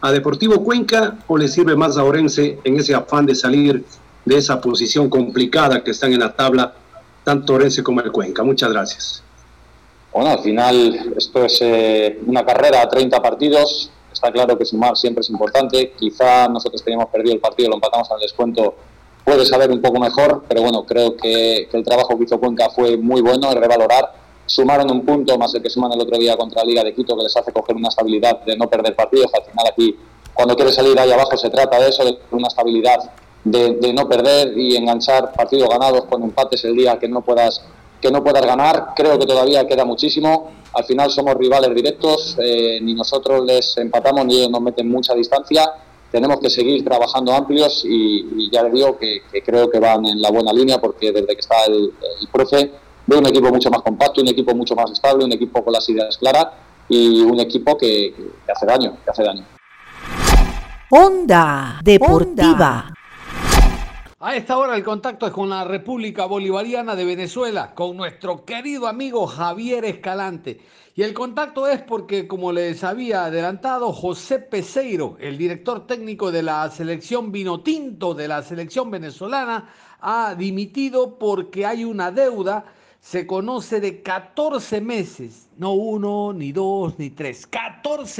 ¿A 0.00 0.10
Deportivo 0.10 0.64
Cuenca 0.64 1.18
o 1.28 1.36
le 1.36 1.46
sirve 1.48 1.76
más 1.76 1.96
a 1.96 2.04
Orense 2.04 2.58
en 2.64 2.76
ese 2.78 2.94
afán 2.94 3.26
de 3.26 3.34
salir 3.34 3.84
de 4.24 4.36
esa 4.36 4.60
posición 4.60 5.08
complicada 5.08 5.84
que 5.84 5.92
están 5.92 6.12
en 6.12 6.20
la 6.20 6.32
tabla, 6.32 6.74
tanto 7.24 7.54
Orense 7.54 7.82
como 7.82 8.00
el 8.00 8.10
Cuenca? 8.10 8.42
Muchas 8.42 8.72
gracias. 8.72 9.22
Bueno, 10.12 10.30
al 10.30 10.40
final 10.40 11.14
esto 11.16 11.44
es 11.44 11.58
eh, 11.62 12.20
una 12.26 12.44
carrera 12.44 12.82
a 12.82 12.88
30 12.88 13.22
partidos, 13.22 13.90
Está 14.12 14.30
claro 14.30 14.56
que 14.58 14.64
sumar 14.64 14.96
siempre 14.96 15.22
es 15.22 15.30
importante. 15.30 15.92
Quizá 15.98 16.48
nosotros 16.48 16.82
teníamos 16.82 17.08
perdido 17.08 17.34
el 17.34 17.40
partido, 17.40 17.70
lo 17.70 17.76
empatamos 17.76 18.10
al 18.10 18.20
descuento. 18.20 18.74
Puede 19.24 19.46
saber 19.46 19.70
un 19.70 19.80
poco 19.80 20.00
mejor, 20.00 20.44
pero 20.48 20.62
bueno, 20.62 20.84
creo 20.84 21.16
que, 21.16 21.68
el 21.72 21.84
trabajo 21.84 22.18
que 22.18 22.24
hizo 22.24 22.38
Cuenca 22.38 22.70
fue 22.70 22.96
muy 22.96 23.20
bueno, 23.20 23.50
es 23.50 23.54
revalorar. 23.56 24.12
Sumaron 24.46 24.90
un 24.90 25.04
punto 25.04 25.38
más 25.38 25.54
el 25.54 25.62
que 25.62 25.70
suman 25.70 25.92
el 25.92 26.00
otro 26.00 26.18
día 26.18 26.36
contra 26.36 26.62
la 26.62 26.68
Liga 26.68 26.84
de 26.84 26.92
Quito, 26.92 27.16
que 27.16 27.22
les 27.22 27.36
hace 27.36 27.52
coger 27.52 27.76
una 27.76 27.88
estabilidad 27.88 28.40
de 28.44 28.56
no 28.56 28.68
perder 28.68 28.94
partidos. 28.94 29.32
Al 29.32 29.44
final 29.44 29.66
aquí, 29.70 29.96
cuando 30.34 30.56
quieres 30.56 30.74
salir 30.74 30.98
ahí 30.98 31.10
abajo, 31.12 31.36
se 31.36 31.48
trata 31.48 31.78
de 31.78 31.88
eso, 31.88 32.04
de 32.04 32.18
una 32.32 32.48
estabilidad 32.48 32.98
de, 33.44 33.74
de, 33.74 33.92
no 33.92 34.08
perder 34.08 34.56
y 34.56 34.76
enganchar 34.76 35.32
partidos 35.32 35.68
ganados 35.68 36.04
con 36.04 36.22
empates 36.22 36.64
el 36.64 36.76
día 36.76 36.98
que 36.98 37.08
no 37.08 37.22
puedas 37.22 37.64
que 38.02 38.10
no 38.10 38.22
puedas 38.22 38.44
ganar. 38.44 38.88
Creo 38.94 39.18
que 39.18 39.24
todavía 39.26 39.66
queda 39.66 39.84
muchísimo. 39.84 40.50
Al 40.74 40.84
final 40.84 41.10
somos 41.10 41.34
rivales 41.34 41.74
directos, 41.74 42.36
eh, 42.38 42.78
ni 42.80 42.94
nosotros 42.94 43.44
les 43.44 43.76
empatamos 43.76 44.24
ni 44.24 44.38
ellos 44.38 44.50
nos 44.50 44.62
meten 44.62 44.88
mucha 44.88 45.14
distancia. 45.14 45.70
Tenemos 46.10 46.40
que 46.40 46.50
seguir 46.50 46.84
trabajando 46.84 47.32
amplios 47.32 47.84
y, 47.86 48.50
ya 48.50 48.62
les 48.64 48.72
digo 48.72 48.98
que, 48.98 49.22
creo 49.44 49.70
que 49.70 49.78
van 49.78 50.04
en 50.06 50.20
la 50.20 50.30
buena 50.30 50.52
línea 50.52 50.80
porque 50.80 51.12
desde 51.12 51.26
que 51.26 51.40
está 51.40 51.64
el, 51.66 51.92
profe 52.30 52.70
veo 53.06 53.18
un 53.18 53.26
equipo 53.26 53.48
mucho 53.48 53.70
más 53.70 53.82
compacto, 53.82 54.20
un 54.20 54.28
equipo 54.28 54.54
mucho 54.54 54.74
más 54.74 54.90
estable, 54.90 55.24
un 55.24 55.32
equipo 55.32 55.62
con 55.64 55.72
las 55.72 55.88
ideas 55.88 56.16
claras 56.16 56.48
y 56.88 57.20
un 57.20 57.40
equipo 57.40 57.76
que, 57.76 58.14
que 58.46 58.52
hace 58.52 58.66
daño, 58.66 58.96
que 59.04 59.10
hace 59.10 59.22
daño. 59.22 59.44
Onda 60.90 61.80
Deportiva. 61.82 62.92
A 64.24 64.36
esta 64.36 64.56
hora 64.56 64.76
el 64.76 64.84
contacto 64.84 65.26
es 65.26 65.32
con 65.32 65.48
la 65.48 65.64
República 65.64 66.26
Bolivariana 66.26 66.94
de 66.94 67.04
Venezuela, 67.04 67.74
con 67.74 67.96
nuestro 67.96 68.44
querido 68.44 68.86
amigo 68.86 69.26
Javier 69.26 69.84
Escalante. 69.84 70.60
Y 70.94 71.02
el 71.02 71.12
contacto 71.12 71.66
es 71.66 71.82
porque, 71.82 72.28
como 72.28 72.52
les 72.52 72.84
había 72.84 73.24
adelantado, 73.24 73.92
José 73.92 74.38
Peseiro, 74.38 75.16
el 75.18 75.36
director 75.36 75.88
técnico 75.88 76.30
de 76.30 76.44
la 76.44 76.70
selección 76.70 77.32
Vinotinto 77.32 78.14
de 78.14 78.28
la 78.28 78.44
selección 78.44 78.92
venezolana, 78.92 79.68
ha 80.00 80.36
dimitido 80.36 81.18
porque 81.18 81.66
hay 81.66 81.82
una 81.82 82.12
deuda 82.12 82.64
se 83.00 83.26
conoce 83.26 83.80
de 83.80 84.02
14 84.02 84.80
meses, 84.80 85.48
no 85.58 85.72
uno, 85.72 86.32
ni 86.32 86.52
dos, 86.52 86.96
ni 86.96 87.10
tres, 87.10 87.48
14 87.48 87.71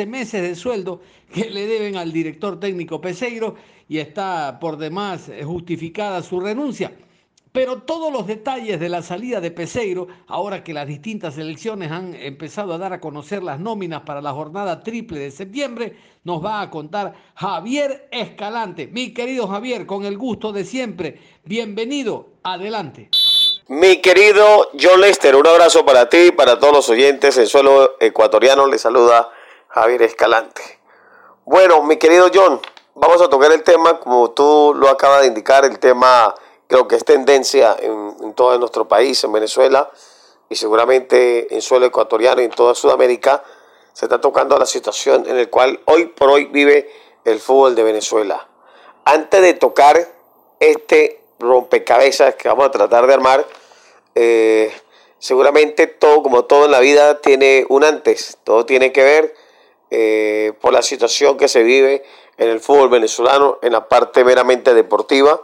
meses 0.07 0.43
de 0.43 0.55
sueldo 0.55 1.01
que 1.33 1.51
le 1.51 1.67
deben 1.67 1.97
al 1.97 2.13
director 2.13 2.59
técnico 2.59 3.01
Peseiro 3.01 3.55
y 3.89 3.99
está 3.99 4.59
por 4.61 4.77
demás 4.77 5.31
justificada 5.45 6.23
su 6.23 6.41
renuncia. 6.41 6.93
Pero 7.53 7.83
todos 7.83 8.11
los 8.11 8.27
detalles 8.27 8.81
de 8.81 8.89
la 8.89 9.03
salida 9.03 9.39
de 9.39 9.51
Peseiro, 9.51 10.09
ahora 10.27 10.65
que 10.65 10.73
las 10.73 10.87
distintas 10.87 11.37
elecciones 11.37 11.91
han 11.91 12.15
empezado 12.15 12.73
a 12.73 12.79
dar 12.79 12.95
a 12.95 13.01
conocer 13.01 13.43
las 13.43 13.61
nóminas 13.61 14.03
para 14.03 14.23
la 14.23 14.33
jornada 14.33 14.83
triple 14.83 15.19
de 15.19 15.31
septiembre, 15.31 15.95
nos 16.25 16.43
va 16.43 16.63
a 16.63 16.71
contar 16.71 17.13
Javier 17.35 18.09
Escalante. 18.11 18.87
Mi 18.87 19.13
querido 19.13 19.49
Javier, 19.49 19.85
con 19.85 20.07
el 20.07 20.17
gusto 20.17 20.51
de 20.53 20.65
siempre, 20.65 21.21
bienvenido, 21.45 22.31
adelante. 22.43 23.11
Mi 23.69 24.01
querido 24.01 24.71
John 24.81 25.03
Lester, 25.03 25.37
un 25.37 25.47
abrazo 25.47 25.85
para 25.85 26.09
ti 26.09 26.29
y 26.29 26.33
para 26.33 26.59
todos 26.59 26.73
los 26.73 26.89
oyentes. 26.89 27.37
En 27.37 27.47
suelo 27.47 27.97
ecuatoriano 28.01 28.67
le 28.67 28.79
saluda 28.79 29.31
Javier 29.73 30.03
Escalante. 30.03 30.61
Bueno, 31.47 31.83
mi 31.83 31.97
querido 31.97 32.31
John, 32.33 32.61
vamos 32.95 33.23
a 33.23 33.31
tocar 33.31 33.51
el 33.53 33.63
tema, 33.63 33.99
como 34.01 34.31
tú 34.33 34.75
lo 34.77 34.91
acabas 34.91 35.23
de 35.23 35.29
indicar, 35.29 35.65
el 35.65 35.79
tema 35.79 36.35
creo 36.67 36.87
que 36.87 36.97
es 36.97 37.05
tendencia 37.07 37.75
en, 37.81 38.35
todo 38.35 38.59
nuestro 38.59 38.87
país, 38.87 39.25
en 39.25 39.33
Venezuela, 39.33 39.91
y 40.51 40.57
seguramente 40.57 41.55
en 41.55 41.63
suelo 41.63 41.87
ecuatoriano 41.87 42.43
y 42.43 42.45
en 42.45 42.51
toda 42.51 42.75
Sudamérica, 42.75 43.43
se 43.95 44.05
está 44.05 44.21
tocando 44.21 44.59
la 44.59 44.67
situación 44.67 45.25
en 45.27 45.39
la 45.39 45.47
cual 45.47 45.81
hoy 45.87 46.05
por 46.07 46.29
hoy 46.29 46.45
vive 46.47 46.91
el 47.25 47.41
fútbol 47.41 47.75
de 47.75 47.83
Venezuela. 47.83 48.47
Antes 49.07 49.41
de 49.41 49.55
tocar 49.55 50.07
este 50.61 51.23
rompecabezas 51.39 52.35
que 52.35 52.49
vamos 52.49 52.67
a 52.67 52.71
tratar 52.71 53.07
de 53.07 53.15
armar, 53.15 53.47
eh, 54.15 54.71
seguramente 55.19 55.87
todo, 55.87 56.23
como 56.23 56.45
todo 56.45 56.67
en 56.67 56.73
la 56.73 56.81
vida, 56.81 57.23
tiene 57.23 57.65
un 57.71 57.85
antes. 57.85 58.37
Todo 58.45 58.67
tiene 58.67 58.93
que 58.93 59.03
ver 59.03 59.42
eh, 59.95 60.55
por 60.63 60.73
la 60.73 60.81
situación 60.81 61.37
que 61.37 61.49
se 61.49 61.63
vive 61.63 62.03
en 62.39 62.49
el 62.49 62.61
fútbol 62.61 62.89
venezolano, 62.89 63.59
en 63.61 63.73
la 63.73 63.89
parte 63.89 64.25
meramente 64.25 64.73
deportiva, 64.73 65.43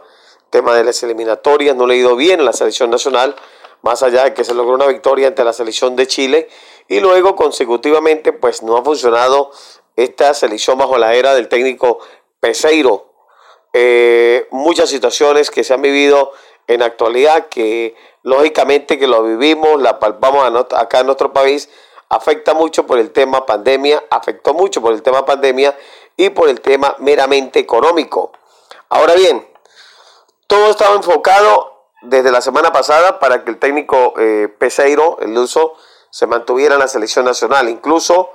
tema 0.49 0.73
de 0.75 0.83
las 0.83 1.03
eliminatorias, 1.03 1.75
no 1.75 1.85
le 1.85 1.93
ha 1.93 1.97
ido 1.97 2.15
bien 2.15 2.39
en 2.39 2.47
la 2.47 2.53
selección 2.53 2.89
nacional, 2.89 3.35
más 3.83 4.01
allá 4.01 4.23
de 4.23 4.33
que 4.33 4.43
se 4.43 4.55
logró 4.55 4.73
una 4.73 4.87
victoria 4.87 5.27
ante 5.27 5.43
la 5.43 5.53
selección 5.53 5.95
de 5.95 6.07
Chile, 6.07 6.49
y 6.87 6.99
luego 6.99 7.35
consecutivamente 7.35 8.33
pues 8.33 8.63
no 8.63 8.75
ha 8.75 8.83
funcionado 8.83 9.51
esta 9.95 10.33
selección 10.33 10.79
bajo 10.79 10.97
la 10.97 11.13
era 11.13 11.35
del 11.35 11.47
técnico 11.47 11.99
Peseiro. 12.39 13.13
Eh, 13.73 14.47
muchas 14.49 14.89
situaciones 14.89 15.51
que 15.51 15.63
se 15.63 15.75
han 15.75 15.83
vivido 15.83 16.31
en 16.65 16.81
actualidad 16.81 17.49
que 17.49 17.93
lógicamente 18.23 18.97
que 18.97 19.05
lo 19.05 19.21
vivimos, 19.21 19.79
la 19.79 19.99
palpamos 19.99 20.43
acá 20.73 21.01
en 21.01 21.05
nuestro 21.05 21.33
país, 21.33 21.69
afecta 22.09 22.53
mucho 22.53 22.85
por 22.85 22.99
el 22.99 23.11
tema 23.11 23.45
pandemia, 23.45 24.03
afectó 24.09 24.53
mucho 24.53 24.81
por 24.81 24.93
el 24.93 25.01
tema 25.01 25.25
pandemia 25.25 25.77
y 26.17 26.29
por 26.31 26.49
el 26.49 26.59
tema 26.61 26.95
meramente 26.99 27.59
económico. 27.59 28.31
Ahora 28.89 29.13
bien, 29.13 29.47
todo 30.47 30.71
estaba 30.71 30.95
enfocado 30.95 31.85
desde 32.01 32.31
la 32.31 32.41
semana 32.41 32.71
pasada 32.71 33.19
para 33.19 33.43
que 33.43 33.51
el 33.51 33.59
técnico 33.59 34.13
eh, 34.17 34.47
Peseiro, 34.57 35.19
el 35.21 35.37
uso, 35.37 35.75
se 36.09 36.25
mantuviera 36.25 36.75
en 36.75 36.79
la 36.79 36.87
selección 36.87 37.25
nacional. 37.25 37.69
Incluso 37.69 38.31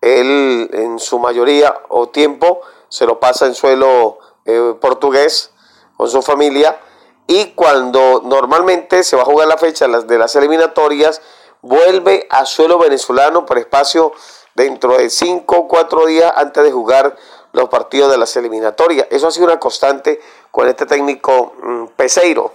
él 0.00 0.68
en 0.72 0.98
su 0.98 1.18
mayoría 1.18 1.74
o 1.88 2.08
tiempo 2.10 2.60
se 2.88 3.06
lo 3.06 3.18
pasa 3.18 3.46
en 3.46 3.54
suelo 3.54 4.18
eh, 4.44 4.74
portugués 4.80 5.52
con 5.96 6.10
su 6.10 6.20
familia 6.20 6.78
y 7.26 7.52
cuando 7.52 8.20
normalmente 8.22 9.02
se 9.02 9.16
va 9.16 9.22
a 9.22 9.26
jugar 9.26 9.48
la 9.48 9.56
fecha 9.56 9.88
de 9.88 10.18
las 10.18 10.36
eliminatorias, 10.36 11.22
vuelve 11.64 12.26
a 12.28 12.44
suelo 12.44 12.78
venezolano 12.78 13.46
por 13.46 13.56
espacio 13.56 14.12
dentro 14.54 14.98
de 14.98 15.08
5 15.08 15.56
o 15.56 15.66
4 15.66 16.06
días 16.06 16.32
antes 16.36 16.62
de 16.62 16.70
jugar 16.70 17.16
los 17.52 17.70
partidos 17.70 18.10
de 18.10 18.18
las 18.18 18.36
eliminatorias. 18.36 19.06
Eso 19.10 19.26
ha 19.26 19.30
sido 19.30 19.46
una 19.46 19.58
constante 19.58 20.20
con 20.50 20.68
este 20.68 20.84
técnico 20.84 21.54
mm, 21.62 21.86
Peseiro. 21.96 22.52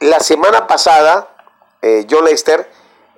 La 0.00 0.20
semana 0.20 0.66
pasada, 0.66 1.28
eh, 1.80 2.06
John 2.08 2.26
Lester, 2.26 2.70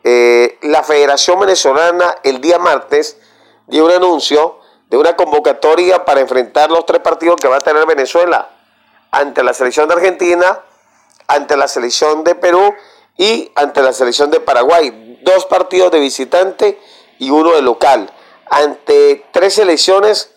eh, 0.05 0.59
la 0.63 0.85
Federación 0.85 1.41
Venezolana 1.41 2.17
el 2.23 2.41
día 2.41 2.59
martes 2.59 3.19
dio 3.67 3.85
un 3.85 3.91
anuncio 3.91 4.61
de 4.89 4.97
una 4.97 5.17
convocatoria 5.17 6.05
para 6.05 6.21
enfrentar 6.21 6.71
los 6.71 6.87
tres 6.87 7.01
partidos 7.01 7.37
que 7.41 7.49
va 7.49 7.57
a 7.57 7.61
tener 7.61 7.85
Venezuela 7.87 8.49
ante 9.11 9.43
la 9.43 9.55
selección 9.55 9.89
de 9.89 9.95
Argentina, 9.95 10.61
ante 11.27 11.57
la 11.57 11.67
selección 11.67 12.23
de 12.23 12.35
Perú 12.37 12.75
y 13.17 13.51
ante 13.55 13.83
la 13.83 13.93
selección 13.93 14.31
de 14.31 14.41
Paraguay. 14.41 15.19
Dos 15.23 15.47
partidos 15.47 15.91
de 15.93 16.01
visitante 16.01 16.79
y 17.19 17.31
uno 17.31 17.53
de 17.53 17.63
local. 17.63 18.13
Ante 18.51 19.25
tres 19.33 19.55
selecciones, 19.55 20.35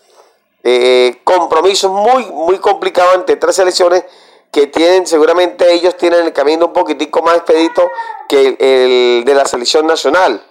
eh, 0.64 1.22
compromisos 1.24 1.92
muy, 1.92 2.26
muy 2.26 2.60
complicados 2.60 3.16
ante 3.16 3.36
tres 3.36 3.56
selecciones 3.56 4.06
que 4.52 4.68
tienen, 4.68 5.06
seguramente 5.06 5.74
ellos 5.74 5.98
tienen 5.98 6.26
el 6.26 6.34
camino 6.34 6.68
un 6.68 6.74
poquitico 6.74 7.22
más 7.22 7.36
expedito 7.36 7.92
que 8.30 8.56
el 8.60 9.26
de 9.26 9.34
la 9.36 9.46
selección 9.46 9.86
nacional, 9.86 10.42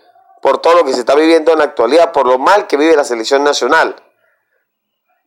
por 0.43 0.59
todo 0.59 0.75
lo 0.75 0.85
que 0.85 0.93
se 0.93 1.01
está 1.01 1.15
viviendo 1.15 1.53
en 1.53 1.59
la 1.59 1.65
actualidad, 1.65 2.13
por 2.13 2.27
lo 2.27 2.39
mal 2.39 2.67
que 2.67 2.77
vive 2.77 2.95
la 2.95 3.05
selección 3.05 3.43
nacional. 3.45 3.97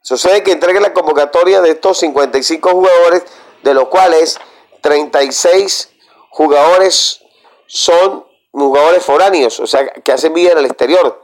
Sucede 0.02 0.44
que 0.44 0.52
entregue 0.52 0.80
la 0.80 0.94
convocatoria 0.94 1.60
de 1.60 1.72
estos 1.72 1.98
55 1.98 2.70
jugadores 2.70 3.24
de 3.64 3.74
los 3.74 3.88
cuales 3.88 4.40
36 4.82 5.90
jugadores 6.30 7.22
son 7.68 8.26
jugadores 8.52 9.04
foráneos, 9.04 9.60
o 9.60 9.68
sea, 9.68 9.88
que 9.88 10.12
hacen 10.12 10.34
vida 10.34 10.52
en 10.52 10.60
el 10.60 10.66
exterior. 10.66 11.22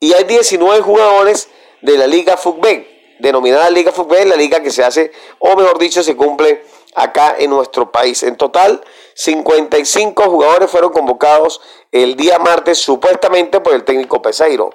Y 0.00 0.12
hay 0.12 0.24
19 0.24 0.80
jugadores 0.82 1.48
de 1.82 1.96
la 1.96 2.06
Liga 2.06 2.36
Fútbol, 2.36 2.86
denominada 3.18 3.68
Liga 3.70 3.92
Fútbol, 3.92 4.28
la 4.28 4.36
liga 4.36 4.60
que 4.60 4.70
se 4.70 4.84
hace, 4.84 5.12
o 5.38 5.56
mejor 5.56 5.78
dicho, 5.78 6.02
se 6.02 6.16
cumple 6.16 6.62
acá 6.94 7.36
en 7.38 7.50
nuestro 7.50 7.90
país. 7.90 8.22
En 8.22 8.36
total, 8.36 8.84
55 9.14 10.22
jugadores 10.24 10.70
fueron 10.70 10.92
convocados 10.92 11.60
el 11.92 12.16
día 12.16 12.38
martes, 12.38 12.78
supuestamente 12.78 13.60
por 13.60 13.74
el 13.74 13.84
técnico 13.84 14.22
Peseiro. 14.22 14.70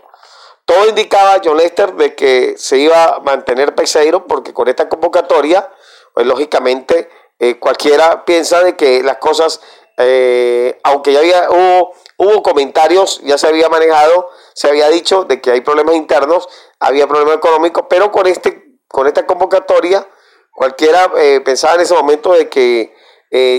Todo 0.66 0.88
indicaba, 0.88 1.42
John 1.44 1.58
Lester, 1.58 1.94
de 1.96 2.16
que 2.16 2.56
se 2.58 2.78
iba 2.78 3.16
a 3.16 3.20
mantener 3.20 3.76
Peseiro, 3.76 4.28
porque 4.28 4.54
con 4.54 4.68
esta 4.68 4.88
convocatoria, 4.88 5.70
pues 6.14 6.26
lógicamente 6.26 7.10
eh, 7.44 7.60
cualquiera 7.60 8.24
piensa 8.24 8.64
de 8.64 8.78
que 8.78 9.04
las 9.04 9.18
cosas, 9.18 9.60
eh, 9.98 10.80
aunque 10.84 11.12
ya 11.12 11.20
había, 11.20 11.50
hubo, 11.50 12.42
comentarios, 12.42 13.20
ya 13.24 13.38
se 13.38 13.48
había 13.48 13.68
manejado, 13.68 14.30
se 14.54 14.70
había 14.70 14.88
dicho 14.88 15.26
de 15.26 15.42
que 15.42 15.52
hay 15.52 15.60
problemas 15.60 15.96
internos, 15.96 16.48
había 16.80 17.06
problemas 17.06 17.36
económicos, 17.36 17.86
pero 17.90 18.14
con, 18.14 18.28
este, 18.28 18.78
con 18.88 19.08
esta 19.08 19.26
convocatoria, 19.26 20.08
cualquiera 20.54 21.12
eh, 21.18 21.42
pensaba 21.44 21.76
en 21.76 21.82
ese 21.82 21.94
momento 21.94 22.32
de 22.32 22.48
que 22.48 22.96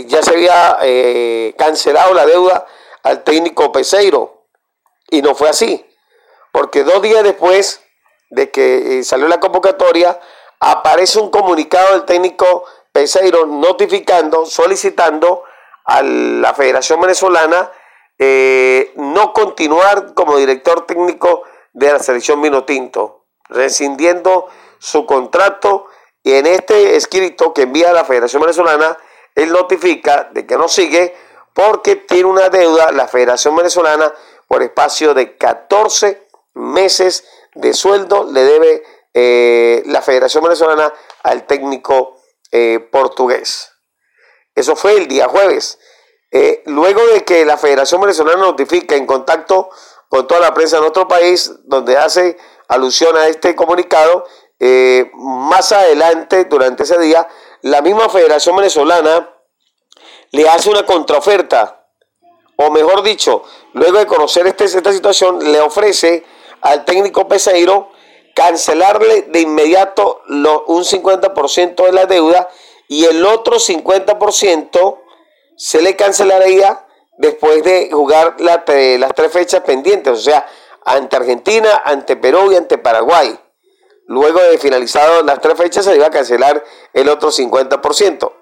ya 0.06 0.22
se 0.22 0.30
había 0.30 0.78
cancelado 1.58 2.14
la 2.14 2.24
deuda 2.24 2.64
al 3.02 3.24
técnico 3.24 3.72
Peseiro, 3.72 4.46
y 5.10 5.20
no 5.20 5.34
fue 5.34 5.48
así, 5.48 5.84
porque 6.52 6.84
dos 6.84 7.02
días 7.02 7.24
después 7.24 7.82
de 8.30 8.50
que 8.50 9.02
salió 9.02 9.26
la 9.26 9.40
convocatoria, 9.40 10.20
aparece 10.60 11.18
un 11.18 11.30
comunicado 11.30 11.92
del 11.92 12.04
técnico 12.04 12.64
Peseiro 12.94 13.44
notificando, 13.44 14.46
solicitando 14.46 15.42
a 15.84 16.00
la 16.00 16.54
Federación 16.54 17.00
Venezolana 17.00 17.72
eh, 18.20 18.92
no 18.94 19.32
continuar 19.32 20.14
como 20.14 20.36
director 20.36 20.86
técnico 20.86 21.42
de 21.72 21.92
la 21.92 21.98
selección 21.98 22.40
Tinto, 22.64 23.24
rescindiendo 23.48 24.46
su 24.78 25.06
contrato. 25.06 25.86
Y 26.22 26.34
en 26.34 26.46
este 26.46 26.94
escrito 26.94 27.52
que 27.52 27.62
envía 27.62 27.92
la 27.92 28.04
Federación 28.04 28.42
Venezolana, 28.42 28.96
él 29.34 29.50
notifica 29.50 30.30
de 30.32 30.46
que 30.46 30.56
no 30.56 30.68
sigue 30.68 31.16
porque 31.52 31.96
tiene 31.96 32.26
una 32.26 32.48
deuda 32.48 32.92
la 32.92 33.08
Federación 33.08 33.56
Venezolana 33.56 34.14
por 34.46 34.62
espacio 34.62 35.14
de 35.14 35.36
14 35.36 36.28
meses 36.54 37.26
de 37.54 37.74
sueldo, 37.74 38.30
le 38.30 38.44
debe 38.44 38.82
eh, 39.14 39.82
la 39.86 40.00
Federación 40.00 40.44
Venezolana 40.44 40.94
al 41.24 41.44
técnico 41.44 42.13
eh, 42.56 42.78
portugués. 42.78 43.72
Eso 44.54 44.76
fue 44.76 44.96
el 44.96 45.08
día 45.08 45.26
jueves. 45.26 45.76
Eh, 46.30 46.62
luego 46.66 47.04
de 47.08 47.24
que 47.24 47.44
la 47.44 47.58
Federación 47.58 48.00
Venezolana 48.00 48.42
notifica 48.42 48.94
en 48.94 49.06
contacto 49.06 49.70
con 50.08 50.28
toda 50.28 50.40
la 50.40 50.54
prensa 50.54 50.76
de 50.76 50.82
nuestro 50.82 51.08
país, 51.08 51.50
donde 51.64 51.96
hace 51.96 52.36
alusión 52.68 53.16
a 53.16 53.26
este 53.26 53.56
comunicado, 53.56 54.24
eh, 54.60 55.10
más 55.14 55.72
adelante, 55.72 56.44
durante 56.44 56.84
ese 56.84 56.96
día, 57.00 57.26
la 57.62 57.82
misma 57.82 58.08
Federación 58.08 58.54
Venezolana 58.54 59.34
le 60.30 60.48
hace 60.48 60.70
una 60.70 60.86
contraoferta, 60.86 61.88
o 62.54 62.70
mejor 62.70 63.02
dicho, 63.02 63.42
luego 63.72 63.98
de 63.98 64.06
conocer 64.06 64.46
este, 64.46 64.66
esta 64.66 64.92
situación, 64.92 65.50
le 65.50 65.60
ofrece 65.60 66.24
al 66.60 66.84
técnico 66.84 67.26
Peseiro 67.26 67.90
cancelarle 68.34 69.22
de 69.22 69.40
inmediato 69.40 70.22
un 70.28 70.84
50% 70.84 71.86
de 71.86 71.92
la 71.92 72.06
deuda 72.06 72.48
y 72.88 73.04
el 73.04 73.24
otro 73.24 73.56
50% 73.56 74.98
se 75.56 75.82
le 75.82 75.96
cancelaría 75.96 76.84
después 77.18 77.62
de 77.62 77.90
jugar 77.92 78.36
las 78.40 78.64
tres 79.14 79.32
fechas 79.32 79.62
pendientes, 79.62 80.12
o 80.12 80.16
sea, 80.20 80.46
ante 80.84 81.16
Argentina, 81.16 81.82
ante 81.84 82.16
Perú 82.16 82.52
y 82.52 82.56
ante 82.56 82.76
Paraguay. 82.76 83.38
Luego 84.06 84.40
de 84.40 84.58
finalizado 84.58 85.22
las 85.22 85.40
tres 85.40 85.56
fechas 85.56 85.84
se 85.84 85.92
le 85.92 85.96
iba 85.96 86.06
a 86.06 86.10
cancelar 86.10 86.62
el 86.92 87.08
otro 87.08 87.30
50%. 87.30 88.32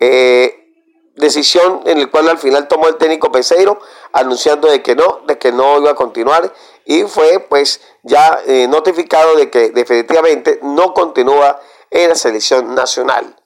Eh, 0.00 0.58
decisión 1.14 1.82
en 1.84 2.00
la 2.00 2.06
cual 2.06 2.28
al 2.28 2.38
final 2.38 2.68
tomó 2.68 2.88
el 2.88 2.96
técnico 2.96 3.30
Peseiro 3.30 3.78
anunciando 4.12 4.68
de 4.68 4.82
que 4.82 4.94
no, 4.94 5.20
de 5.26 5.38
que 5.38 5.52
no 5.52 5.78
iba 5.78 5.90
a 5.90 5.94
continuar 5.94 6.52
y 6.88 7.02
fue 7.02 7.38
pues 7.40 7.82
ya 8.02 8.40
eh, 8.46 8.66
notificado 8.66 9.36
de 9.36 9.50
que 9.50 9.68
definitivamente 9.70 10.58
no 10.62 10.94
continúa 10.94 11.60
en 11.90 12.08
la 12.08 12.14
selección 12.14 12.74
nacional. 12.74 13.36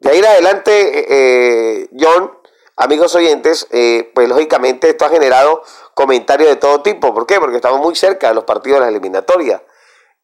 De 0.00 0.10
ahí 0.10 0.18
en 0.18 0.26
adelante, 0.26 0.98
eh, 0.98 1.06
eh, 1.08 1.88
John, 1.96 2.36
amigos 2.76 3.14
oyentes, 3.14 3.68
pues 4.12 4.28
lógicamente 4.28 4.88
esto 4.88 5.04
ha 5.04 5.08
generado 5.08 5.62
comentarios 5.94 6.48
de 6.48 6.56
todo 6.56 6.82
tipo. 6.82 7.14
¿Por 7.14 7.26
qué? 7.26 7.38
Porque 7.38 7.56
estamos 7.56 7.80
muy 7.80 7.94
cerca 7.94 8.28
de 8.28 8.34
los 8.34 8.42
partidos 8.42 8.80
de 8.80 8.86
la 8.86 8.90
eliminatoria. 8.90 9.62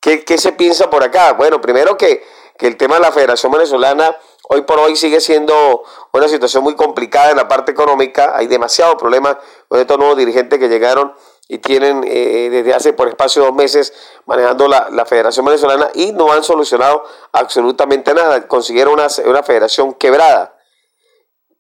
¿Qué, 0.01 0.25
qué 0.25 0.37
se 0.37 0.51
piensa 0.51 0.91
por 0.91 1.05
acá? 1.05 1.35
Bueno, 1.35 1.61
primero 1.61 1.97
que, 1.97 2.25
que 2.59 2.67
el 2.67 2.77
tema 2.77 2.97
de 2.97 3.03
la 3.03 3.13
Federación 3.13 3.53
Venezolana 3.53 4.17
hoy 4.49 4.63
por 4.63 4.81
hoy 4.81 4.97
sigue 4.97 5.21
siendo 5.21 5.85
una 6.13 6.29
situación 6.29 6.65
muy 6.65 6.75
complicada 6.75 7.31
en 7.31 7.37
la 7.37 7.47
parte 7.47 7.71
económica. 7.71 8.33
Hay 8.35 8.49
demasiados 8.49 8.97
problemas 8.97 9.37
con 9.69 9.79
estos 9.79 9.99
nuevos 9.99 10.17
dirigentes 10.17 10.59
que 10.59 10.69
llegaron 10.69 11.15
y 11.49 11.59
tienen 11.59 12.05
eh, 12.07 12.49
desde 12.51 12.75
hace 12.75 12.93
por 12.93 13.09
espacio 13.09 13.43
de 13.43 13.49
dos 13.49 13.57
meses 13.57 13.93
manejando 14.27 14.67
la, 14.67 15.05
Federación 15.05 15.45
Venezolana 15.45 15.91
y 15.95 16.13
no 16.13 16.33
han 16.33 16.43
solucionado 16.43 17.05
absolutamente 17.33 18.15
nada. 18.15 18.49
Consiguieron 18.49 18.95
una, 18.95 19.09
una 19.27 19.43
federación 19.43 19.93
quebrada. 19.95 20.57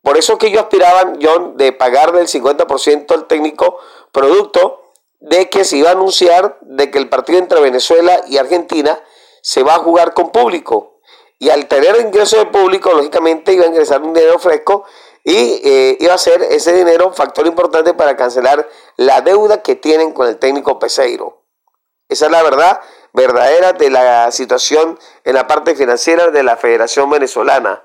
Por 0.02 0.18
eso 0.18 0.38
que 0.38 0.48
ellos 0.48 0.62
aspiraban, 0.62 1.18
John, 1.22 1.56
de 1.56 1.72
pagarle 1.72 2.20
el 2.20 2.28
50% 2.28 3.12
al 3.12 3.26
técnico, 3.26 3.78
producto 4.12 4.92
de 5.20 5.48
que 5.48 5.64
se 5.64 5.78
iba 5.78 5.88
a 5.88 5.92
anunciar 5.92 6.58
de 6.60 6.90
que 6.90 6.98
el 6.98 7.08
partido 7.08 7.38
entre 7.38 7.60
Venezuela 7.60 8.22
y 8.28 8.36
Argentina 8.36 9.02
se 9.40 9.62
va 9.62 9.76
a 9.76 9.78
jugar 9.78 10.12
con 10.12 10.30
público. 10.30 11.00
Y 11.38 11.50
al 11.50 11.66
tener 11.68 12.00
ingreso 12.00 12.36
de 12.36 12.46
público, 12.46 12.92
lógicamente 12.92 13.52
iba 13.52 13.64
a 13.64 13.68
ingresar 13.68 14.02
un 14.02 14.12
dinero 14.12 14.38
fresco 14.38 14.84
y 15.24 15.62
eh, 15.64 15.96
iba 16.00 16.12
a 16.12 16.18
ser 16.18 16.42
ese 16.42 16.74
dinero 16.74 17.08
un 17.08 17.14
factor 17.14 17.46
importante 17.46 17.94
para 17.94 18.14
cancelar 18.14 18.68
la 18.96 19.22
deuda 19.22 19.62
que 19.62 19.74
tienen 19.74 20.12
con 20.12 20.28
el 20.28 20.38
técnico 20.38 20.78
Peseiro. 20.78 21.42
Esa 22.08 22.26
es 22.26 22.30
la 22.30 22.42
verdad 22.42 22.80
verdadera 23.14 23.72
de 23.72 23.88
la 23.88 24.30
situación 24.32 24.98
en 25.24 25.34
la 25.34 25.46
parte 25.46 25.74
financiera 25.74 26.30
de 26.30 26.42
la 26.42 26.58
Federación 26.58 27.08
Venezolana. 27.08 27.82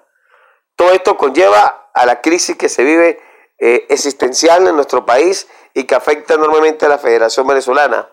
Todo 0.75 0.91
esto 0.91 1.17
conlleva 1.17 1.89
a 1.93 2.05
la 2.05 2.19
crisis 2.19 2.57
que 2.57 2.67
se 2.67 2.83
vive 2.83 3.21
eh, 3.59 3.85
existencial 3.89 4.67
en 4.67 4.75
nuestro 4.75 5.05
país 5.05 5.47
y 5.73 5.85
que 5.85 5.95
afecta 5.95 6.33
enormemente 6.33 6.87
a 6.87 6.89
la 6.89 6.97
Federación 6.97 7.47
Venezolana. 7.47 8.09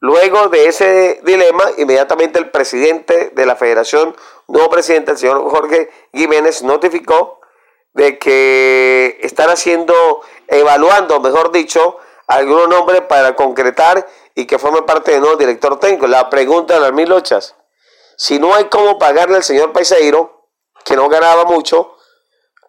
Luego 0.00 0.48
de 0.48 0.66
ese 0.66 1.20
dilema, 1.24 1.64
inmediatamente 1.76 2.38
el 2.38 2.50
presidente 2.50 3.30
de 3.34 3.46
la 3.46 3.56
Federación, 3.56 4.16
nuevo 4.46 4.70
presidente, 4.70 5.10
el 5.12 5.18
señor 5.18 5.42
Jorge 5.50 5.90
Jiménez, 6.12 6.62
notificó 6.62 7.39
de 7.92 8.18
que 8.18 9.18
están 9.22 9.50
haciendo, 9.50 10.22
evaluando, 10.48 11.20
mejor 11.20 11.52
dicho, 11.52 11.98
algunos 12.26 12.68
nombres 12.68 13.02
para 13.02 13.34
concretar 13.34 14.06
y 14.34 14.46
que 14.46 14.58
forme 14.58 14.82
parte 14.82 15.12
del 15.12 15.20
nuevo 15.20 15.36
director 15.36 15.78
técnico. 15.80 16.06
La 16.06 16.30
pregunta 16.30 16.74
de 16.74 16.80
las 16.80 16.92
mil 16.92 17.08
lochas, 17.08 17.56
si 18.16 18.38
no 18.38 18.54
hay 18.54 18.64
cómo 18.64 18.98
pagarle 18.98 19.36
al 19.36 19.44
señor 19.44 19.72
Paiseiro, 19.72 20.46
que 20.84 20.96
no 20.96 21.08
ganaba 21.08 21.44
mucho, 21.44 21.96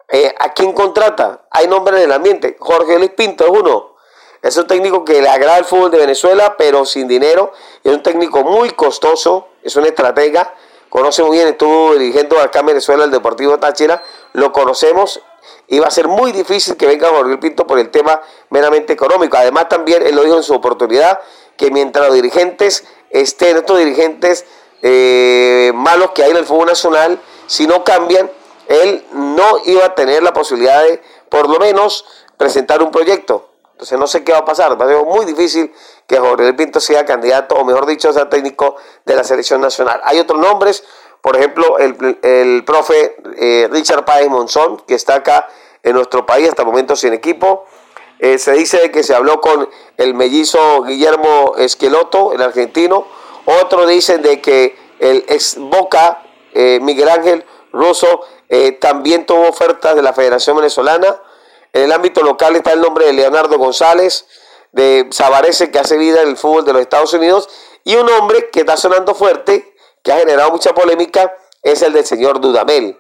eh, 0.08 0.34
¿a 0.40 0.54
quién 0.54 0.74
contrata? 0.74 1.46
Hay 1.52 1.68
nombres 1.68 2.00
en 2.00 2.06
el 2.06 2.12
ambiente. 2.12 2.58
Jorge 2.60 2.98
Luis 2.98 3.12
Pinto 3.12 3.46
es 3.46 3.52
uno. 3.52 3.96
Es 4.42 4.58
un 4.58 4.66
técnico 4.66 5.06
que 5.06 5.22
le 5.22 5.30
agrada 5.30 5.60
el 5.60 5.66
fútbol 5.66 5.92
de 5.92 6.00
Venezuela, 6.00 6.56
pero 6.58 6.86
sin 6.86 7.08
dinero. 7.08 7.54
Es 7.84 7.94
un 7.94 8.02
técnico 8.02 8.44
muy 8.44 8.72
costoso, 8.72 9.50
es 9.64 9.76
un 9.76 9.86
estratega 9.86 10.54
conoce 10.92 11.24
muy 11.24 11.38
bien, 11.38 11.48
estuvo 11.48 11.94
dirigiendo 11.94 12.38
acá 12.40 12.60
en 12.60 12.66
Venezuela 12.68 13.06
el 13.06 13.12
Deportivo 13.12 13.58
Táchira, 13.58 14.04
lo 14.34 14.52
conocemos 14.52 15.22
y 15.68 15.80
va 15.80 15.88
a 15.88 15.90
ser 15.90 16.10
muy 16.10 16.34
difícil 16.34 16.76
que 16.76 16.86
venga 16.86 17.08
Jorge 17.08 17.38
Pinto 17.38 17.66
por 17.66 17.80
el 17.80 17.90
tema 17.90 18.22
meramente 18.50 18.92
económico. 18.92 19.38
Además 19.38 19.70
también 19.70 20.06
él 20.06 20.14
lo 20.14 20.24
dijo 20.24 20.36
en 20.36 20.44
su 20.44 20.54
oportunidad, 20.54 21.22
que 21.56 21.72
mientras 21.72 22.08
los 22.08 22.16
dirigentes 22.16 22.84
estén, 23.10 23.56
estos 23.56 23.80
dirigentes 23.80 24.46
eh, 24.82 25.72
malos 25.74 26.12
que 26.12 26.24
hay 26.24 26.32
en 26.32 26.38
el 26.38 26.46
fútbol 26.46 26.68
nacional, 26.68 27.20
si 27.48 27.68
no 27.68 27.86
cambian, 27.86 28.30
él 28.68 29.06
no 29.14 29.60
iba 29.64 29.86
a 29.86 29.96
tener 29.96 30.24
la 30.24 30.34
posibilidad 30.34 30.84
de 30.84 31.02
por 31.30 31.48
lo 31.48 31.58
menos 31.58 32.06
presentar 32.36 32.84
un 32.84 32.92
proyecto. 32.92 33.51
Entonces 33.82 33.98
no 33.98 34.06
sé 34.06 34.24
qué 34.24 34.32
va 34.32 34.38
a 34.38 34.46
pasar. 34.46 34.80
Va 34.80 34.86
a 34.86 34.90
ser 34.90 35.04
muy 35.04 35.26
difícil 35.26 35.74
que 36.06 36.20
Jorge 36.20 36.54
Pinto 36.54 36.80
sea 36.80 37.04
candidato, 37.04 37.56
o 37.56 37.66
mejor 37.66 37.88
dicho, 37.88 38.14
sea 38.14 38.30
técnico 38.30 38.76
de 39.06 39.16
la 39.16 39.24
selección 39.24 39.60
nacional. 39.60 40.00
Hay 40.04 40.20
otros 40.20 40.40
nombres, 40.40 40.84
por 41.20 41.36
ejemplo, 41.36 41.80
el, 41.80 42.64
profe 42.64 43.16
eh, 43.38 43.68
Richard 43.72 44.06
Páez 44.06 44.30
Monzón, 44.30 44.84
que 44.88 44.94
está 44.94 45.16
acá 45.16 45.48
en 45.82 45.96
nuestro 45.96 46.28
país 46.28 46.48
hasta 46.48 46.62
el 46.62 46.68
momento 46.68 46.96
sin 46.96 47.14
equipo. 47.14 47.66
Eh, 48.20 48.38
se 48.38 48.52
dice 48.52 48.92
que 48.92 49.02
se 49.02 49.16
habló 49.16 49.42
con 49.42 49.68
el 49.98 50.14
mellizo 50.14 50.84
Guillermo 50.84 51.56
Esqueloto, 51.58 52.34
el 52.34 52.44
argentino. 52.44 53.08
Otros 53.46 53.90
dicen 53.90 54.22
de 54.22 54.42
que 54.42 54.78
el 55.00 55.26
ex 55.28 55.58
Boca, 55.58 56.22
eh, 56.54 56.78
Miguel 56.84 57.10
Ángel 57.10 57.44
Russo, 57.74 58.28
también 58.80 59.26
tuvo 59.26 59.48
ofertas 59.48 59.96
de 59.96 60.04
la 60.04 60.14
Federación 60.14 60.58
Venezolana. 60.58 61.20
En 61.74 61.84
el 61.84 61.92
ámbito 61.92 62.22
local 62.22 62.56
está 62.56 62.74
el 62.74 62.82
nombre 62.82 63.06
de 63.06 63.14
Leonardo 63.14 63.58
González, 63.58 64.26
de 64.72 65.08
Sabarese, 65.12 65.72
que 65.72 65.80
hace 65.80 65.98
vida 65.98 66.22
en 66.22 66.30
el 66.30 66.38
fútbol 66.38 66.66
de 66.66 66.74
los 66.74 66.82
Estados 66.82 67.14
Unidos, 67.14 67.50
y 67.84 67.96
un 67.96 68.10
hombre 68.10 68.50
que 68.50 68.62
está 68.62 68.78
sonando 68.78 69.16
fuerte, 69.16 69.74
que 70.04 70.12
ha 70.12 70.20
generado 70.20 70.52
mucha 70.52 70.74
polémica, 70.74 71.36
es 71.64 71.82
el 71.82 71.94
del 71.94 72.06
señor 72.06 72.42
Dudamel. 72.42 72.98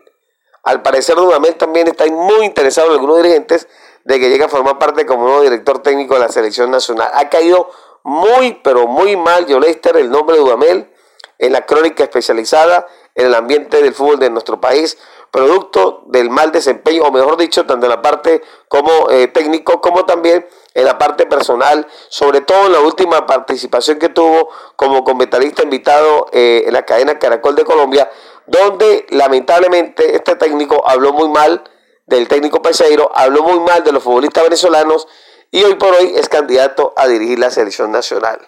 Al 0.63 0.81
parecer 0.81 1.15
Dudamel 1.15 1.55
también 1.55 1.87
está 1.87 2.05
muy 2.05 2.45
interesado 2.45 2.87
en 2.89 2.93
algunos 2.93 3.17
dirigentes 3.17 3.67
de 4.03 4.19
que 4.19 4.29
llegue 4.29 4.45
a 4.45 4.49
formar 4.49 4.79
parte 4.79 5.05
como 5.05 5.23
nuevo 5.23 5.41
director 5.41 5.81
técnico 5.81 6.13
de 6.15 6.21
la 6.21 6.29
selección 6.29 6.71
nacional. 6.71 7.09
Ha 7.13 7.29
caído 7.29 7.69
muy, 8.03 8.59
pero 8.63 8.87
muy 8.87 9.15
mal, 9.15 9.45
Lester, 9.47 9.97
el 9.97 10.09
nombre 10.09 10.37
de 10.37 10.43
Dudamel, 10.43 10.93
en 11.39 11.53
la 11.53 11.65
crónica 11.65 12.03
especializada 12.03 12.87
en 13.15 13.27
el 13.27 13.35
ambiente 13.35 13.81
del 13.81 13.93
fútbol 13.93 14.19
de 14.19 14.29
nuestro 14.29 14.61
país, 14.61 14.97
producto 15.31 16.03
del 16.07 16.29
mal 16.29 16.51
desempeño, 16.51 17.03
o 17.03 17.11
mejor 17.11 17.37
dicho, 17.37 17.65
tanto 17.65 17.85
en 17.85 17.89
la 17.89 18.01
parte 18.01 18.41
como 18.67 19.09
eh, 19.09 19.27
técnico 19.29 19.79
como 19.79 20.05
también 20.05 20.45
en 20.73 20.85
la 20.85 20.97
parte 20.97 21.25
personal, 21.25 21.87
sobre 22.09 22.41
todo 22.41 22.67
en 22.67 22.73
la 22.73 22.81
última 22.81 23.25
participación 23.25 23.97
que 23.97 24.09
tuvo 24.09 24.49
como 24.75 25.03
comentarista 25.03 25.63
invitado 25.63 26.27
eh, 26.33 26.63
en 26.65 26.73
la 26.73 26.85
cadena 26.85 27.17
Caracol 27.17 27.55
de 27.55 27.63
Colombia, 27.63 28.09
donde 28.45 29.05
lamentablemente 29.09 30.15
este 30.15 30.35
técnico 30.35 30.83
habló 30.85 31.13
muy 31.13 31.29
mal 31.29 31.63
del 32.05 32.27
técnico 32.27 32.61
Peseiro, 32.61 33.09
habló 33.15 33.43
muy 33.43 33.59
mal 33.61 33.83
de 33.83 33.93
los 33.93 34.03
futbolistas 34.03 34.43
venezolanos 34.43 35.07
y 35.49 35.63
hoy 35.63 35.75
por 35.75 35.93
hoy 35.93 36.13
es 36.15 36.27
candidato 36.27 36.93
a 36.97 37.07
dirigir 37.07 37.39
la 37.39 37.51
selección 37.51 37.91
nacional. 37.91 38.39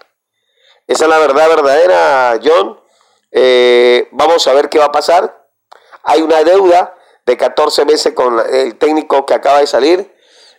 Esa 0.87 1.05
es 1.05 1.09
la 1.09 1.19
verdad 1.19 1.47
verdadera, 1.47 2.39
John. 2.43 2.79
Eh, 3.31 4.09
vamos 4.11 4.45
a 4.47 4.53
ver 4.53 4.69
qué 4.69 4.79
va 4.79 4.85
a 4.85 4.91
pasar. 4.91 5.42
Hay 6.03 6.21
una 6.21 6.43
deuda 6.43 6.95
de 7.25 7.37
14 7.37 7.85
meses 7.85 8.13
con 8.13 8.39
el 8.39 8.75
técnico 8.75 9.25
que 9.25 9.33
acaba 9.33 9.59
de 9.59 9.67
salir. 9.67 10.13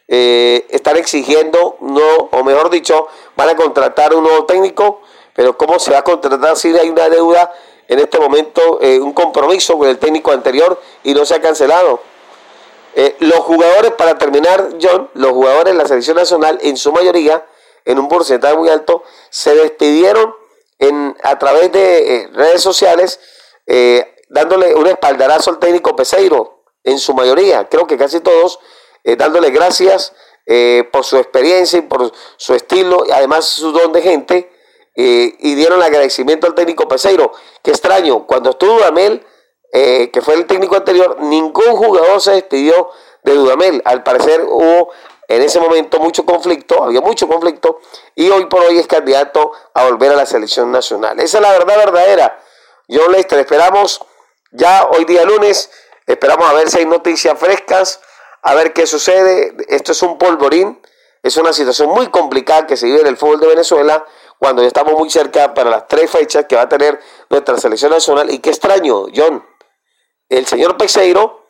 Eh, 0.08 0.66
están 0.70 0.96
exigiendo, 0.96 1.76
no, 1.80 2.28
o 2.30 2.44
mejor 2.44 2.70
dicho, 2.70 3.08
van 3.36 3.48
a 3.48 3.56
contratar 3.56 4.14
un 4.14 4.24
nuevo 4.24 4.44
técnico, 4.44 5.00
pero 5.34 5.56
¿cómo 5.56 5.78
se 5.78 5.90
va 5.90 5.98
a 5.98 6.04
contratar 6.04 6.56
si 6.56 6.76
hay 6.76 6.90
una 6.90 7.08
deuda 7.08 7.52
en 7.88 7.98
este 7.98 8.18
momento, 8.18 8.80
eh, 8.82 9.00
un 9.00 9.12
compromiso 9.12 9.78
con 9.78 9.88
el 9.88 9.98
técnico 9.98 10.32
anterior 10.32 10.80
y 11.02 11.14
no 11.14 11.24
se 11.24 11.34
ha 11.34 11.40
cancelado? 11.40 12.00
Eh, 12.96 13.16
los 13.18 13.40
jugadores, 13.40 13.92
para 13.92 14.16
terminar, 14.18 14.68
John, 14.80 15.10
los 15.14 15.32
jugadores 15.32 15.72
de 15.72 15.78
la 15.78 15.88
selección 15.88 16.16
nacional, 16.16 16.58
en 16.62 16.76
su 16.76 16.92
mayoría, 16.92 17.44
en 17.84 17.98
un 17.98 18.08
porcentaje 18.08 18.56
muy 18.56 18.68
alto, 18.68 19.02
se 19.30 19.54
despidieron 19.54 20.34
en, 20.78 21.16
a 21.22 21.38
través 21.38 21.72
de 21.72 22.16
eh, 22.16 22.28
redes 22.32 22.62
sociales, 22.62 23.18
eh, 23.66 24.13
dándole 24.34 24.74
un 24.74 24.86
espaldarazo 24.86 25.50
al 25.50 25.58
técnico 25.58 25.96
Peseiro, 25.96 26.64
en 26.82 26.98
su 26.98 27.14
mayoría, 27.14 27.68
creo 27.68 27.86
que 27.86 27.96
casi 27.96 28.20
todos, 28.20 28.58
dándole 29.16 29.50
gracias 29.50 30.12
por 30.92 31.04
su 31.04 31.16
experiencia 31.16 31.78
y 31.78 31.82
por 31.82 32.12
su 32.36 32.54
estilo, 32.54 33.04
y 33.08 33.12
además 33.12 33.46
su 33.46 33.72
don 33.72 33.92
de 33.92 34.02
gente, 34.02 34.52
y 34.94 35.54
dieron 35.54 35.82
agradecimiento 35.82 36.46
al 36.46 36.54
técnico 36.54 36.86
Peseiro. 36.86 37.32
Qué 37.62 37.70
extraño, 37.70 38.26
cuando 38.26 38.50
estuvo 38.50 38.84
Amel 38.84 39.24
eh, 39.76 40.12
que 40.12 40.22
fue 40.22 40.34
el 40.34 40.46
técnico 40.46 40.76
anterior, 40.76 41.16
ningún 41.20 41.74
jugador 41.74 42.20
se 42.20 42.30
despidió 42.30 42.90
de 43.24 43.34
Dudamel. 43.34 43.82
Al 43.84 44.04
parecer 44.04 44.40
hubo 44.42 44.92
en 45.26 45.42
ese 45.42 45.58
momento 45.58 45.98
mucho 45.98 46.24
conflicto, 46.24 46.84
había 46.84 47.00
mucho 47.00 47.26
conflicto, 47.26 47.80
y 48.14 48.30
hoy 48.30 48.46
por 48.46 48.60
hoy 48.60 48.78
es 48.78 48.86
candidato 48.86 49.50
a 49.74 49.84
volver 49.86 50.12
a 50.12 50.14
la 50.14 50.26
selección 50.26 50.70
nacional. 50.70 51.18
Esa 51.18 51.38
es 51.38 51.42
la 51.42 51.50
verdad 51.50 51.76
verdadera. 51.76 52.40
John 52.88 53.10
Lester, 53.10 53.40
esperamos 53.40 54.00
ya 54.54 54.88
hoy 54.90 55.04
día 55.04 55.24
lunes, 55.24 55.70
esperamos 56.06 56.48
a 56.48 56.54
ver 56.54 56.70
si 56.70 56.78
hay 56.78 56.86
noticias 56.86 57.38
frescas, 57.38 58.00
a 58.40 58.54
ver 58.54 58.72
qué 58.72 58.86
sucede. 58.86 59.54
Esto 59.68 59.92
es 59.92 60.02
un 60.02 60.16
polvorín, 60.16 60.80
es 61.22 61.36
una 61.36 61.52
situación 61.52 61.90
muy 61.90 62.08
complicada 62.08 62.66
que 62.66 62.76
se 62.76 62.86
vive 62.86 63.00
en 63.00 63.08
el 63.08 63.16
fútbol 63.16 63.40
de 63.40 63.48
Venezuela 63.48 64.04
cuando 64.38 64.62
ya 64.62 64.68
estamos 64.68 64.94
muy 64.94 65.10
cerca 65.10 65.54
para 65.54 65.70
las 65.70 65.88
tres 65.88 66.10
fechas 66.10 66.46
que 66.48 66.54
va 66.56 66.62
a 66.62 66.68
tener 66.68 67.00
nuestra 67.30 67.58
selección 67.58 67.90
nacional. 67.90 68.30
Y 68.30 68.38
qué 68.38 68.50
extraño, 68.50 69.06
John, 69.14 69.44
el 70.28 70.46
señor 70.46 70.76
Peseiro 70.76 71.48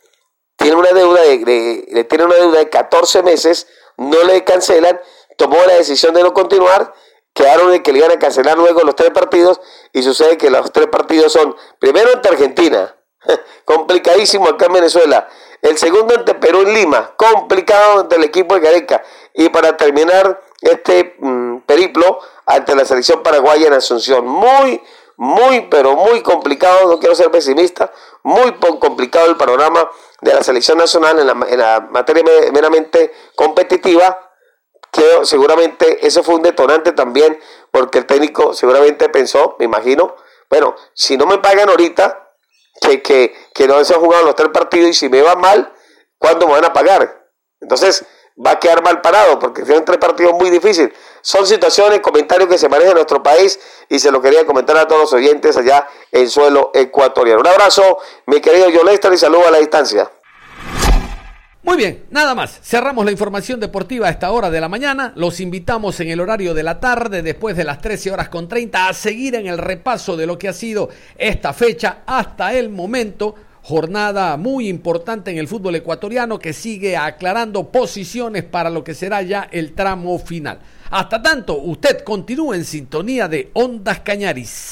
tiene 0.57 0.77
una 0.77 0.93
deuda 0.93 1.21
de, 1.23 2.07
tiene 2.09 2.25
una 2.25 2.37
deuda 2.37 2.59
de 2.59 2.71
14 2.71 3.23
meses, 3.23 3.67
no 3.97 4.23
le 4.25 4.45
cancelan, 4.45 5.01
tomó 5.37 5.57
la 5.67 5.75
decisión 5.75 6.15
de 6.15 6.23
no 6.23 6.33
continuar, 6.33 6.95
quedaron 7.35 7.73
de 7.73 7.83
que 7.83 7.93
le 7.93 7.99
iban 7.99 8.13
a 8.13 8.19
cancelar 8.19 8.57
luego 8.57 8.81
los 8.83 8.95
tres 8.95 9.11
partidos 9.11 9.61
y 9.93 10.03
sucede 10.03 10.39
que 10.39 10.51
los 10.51 10.73
tres 10.73 10.87
partidos 10.87 11.33
son 11.33 11.57
primero 11.81 12.11
ante 12.15 12.29
Argentina, 12.29 12.94
complicadísimo 13.65 14.49
acá 14.49 14.67
en 14.67 14.75
Venezuela, 14.75 15.29
el 15.63 15.79
segundo 15.79 16.15
ante 16.15 16.35
Perú 16.35 16.63
en 16.63 16.75
Lima, 16.75 17.15
complicado 17.17 18.01
ante 18.01 18.17
el 18.17 18.25
equipo 18.25 18.55
de 18.55 18.61
Gareca. 18.61 19.03
Y 19.33 19.49
para 19.49 19.77
terminar 19.77 20.43
este 20.61 21.17
mm, 21.19 21.61
periplo 21.61 22.21
ante 22.47 22.75
la 22.75 22.85
selección 22.85 23.23
paraguaya 23.23 23.67
en 23.67 23.73
Asunción, 23.73 24.27
muy 24.27 24.83
muy, 25.17 25.63
pero 25.71 25.95
muy 25.95 26.23
complicado, 26.23 26.89
no 26.89 26.99
quiero 26.99 27.15
ser 27.15 27.31
pesimista, 27.31 27.93
muy 28.23 28.53
complicado 28.81 29.31
el 29.31 29.37
panorama 29.37 29.89
de 30.21 30.35
la 30.35 30.43
selección 30.43 30.79
nacional 30.79 31.19
en 31.19 31.59
la, 31.59 31.81
materia 31.91 32.25
meramente 32.53 33.13
competitiva, 33.37 34.33
que 34.91 35.25
seguramente 35.25 36.07
eso 36.07 36.23
fue 36.23 36.37
un 36.37 36.43
detonante 36.43 36.93
también, 36.93 37.39
porque 37.71 37.99
el 37.99 38.07
técnico 38.07 38.55
seguramente 38.55 39.09
pensó, 39.09 39.57
me 39.59 39.65
imagino, 39.65 40.15
bueno, 40.51 40.75
si 40.95 41.17
no 41.17 41.27
me 41.27 41.39
pagan 41.39 41.69
ahorita, 41.69 42.24
que, 42.81 43.03
que, 43.03 43.35
que 43.55 43.67
no 43.69 43.85
se 43.85 43.95
han 43.95 44.01
jugado 44.01 44.25
los 44.25 44.35
tres 44.35 44.51
partidos 44.51 44.91
y 44.91 44.95
si 44.95 45.09
me 45.09 45.23
va 45.23 45.35
mal, 45.35 45.73
¿cuándo 46.19 46.47
me 46.47 46.55
van 46.55 46.65
a 46.65 46.73
pagar? 46.73 47.31
Entonces, 47.61 48.05
va 48.45 48.53
a 48.53 48.61
quedar 48.61 48.83
mal 48.83 49.01
parado 49.01 49.39
porque 49.39 49.63
tienen 49.63 49.85
tres 49.85 49.99
partidos 49.99 50.33
muy 50.35 50.51
difíciles. 50.51 50.93
Son 51.23 51.47
situaciones, 51.47 52.01
comentarios 52.01 52.49
que 52.49 52.59
se 52.59 52.69
manejan 52.69 52.91
en 52.91 52.97
nuestro 52.97 53.23
país 53.23 53.59
y 53.89 53.99
se 53.99 54.11
lo 54.11 54.21
quería 54.21 54.45
comentar 54.45 54.77
a 54.77 54.87
todos 54.87 55.03
los 55.03 55.13
oyentes 55.13 55.57
allá 55.57 55.89
en 56.11 56.29
suelo 56.29 56.71
ecuatoriano. 56.75 57.41
Un 57.41 57.47
abrazo, 57.47 57.99
mi 58.27 58.41
querido 58.41 58.67
John 58.75 59.13
y 59.13 59.19
saludo 59.19 59.47
a 59.47 59.51
la 59.51 59.59
distancia. 59.59 60.11
Muy 61.65 61.79
bien, 61.79 62.05
nada 62.11 62.35
más. 62.35 62.61
Cerramos 62.63 63.07
la 63.07 63.11
información 63.11 63.59
deportiva 63.59 64.07
a 64.07 64.11
esta 64.11 64.31
hora 64.31 64.51
de 64.51 64.61
la 64.61 64.69
mañana. 64.69 65.15
Los 65.17 65.41
invitamos 65.41 65.99
en 66.01 66.11
el 66.11 66.21
horario 66.21 66.53
de 66.53 66.63
la 66.63 66.79
tarde, 66.79 67.23
después 67.23 67.57
de 67.57 67.65
las 67.65 67.81
13 67.81 68.11
horas 68.11 68.29
con 68.29 68.49
30, 68.49 68.87
a 68.87 68.93
seguir 68.93 69.35
en 69.35 69.47
el 69.47 69.57
repaso 69.57 70.15
de 70.15 70.27
lo 70.27 70.39
que 70.39 70.49
ha 70.49 70.53
sido 70.53 70.91
esta 71.17 71.55
fecha 71.55 72.03
hasta 72.05 72.53
el 72.53 72.69
momento 72.69 73.35
jornada 73.63 74.37
muy 74.37 74.69
importante 74.69 75.31
en 75.31 75.39
el 75.39 75.49
fútbol 75.49 75.75
ecuatoriano 75.77 76.39
que 76.39 76.53
sigue 76.53 76.99
aclarando 76.99 77.71
posiciones 77.71 78.45
para 78.45 78.69
lo 78.69 78.85
que 78.85 78.95
será 78.95 79.23
ya 79.23 79.49
el 79.51 79.73
tramo 79.73 80.19
final. 80.19 80.59
Hasta 80.91 81.23
tanto, 81.23 81.57
usted 81.57 82.05
continúa 82.05 82.57
en 82.57 82.67
sintonía 82.67 83.27
de 83.27 83.51
Ondas 83.55 84.01
Cañaris. 84.01 84.63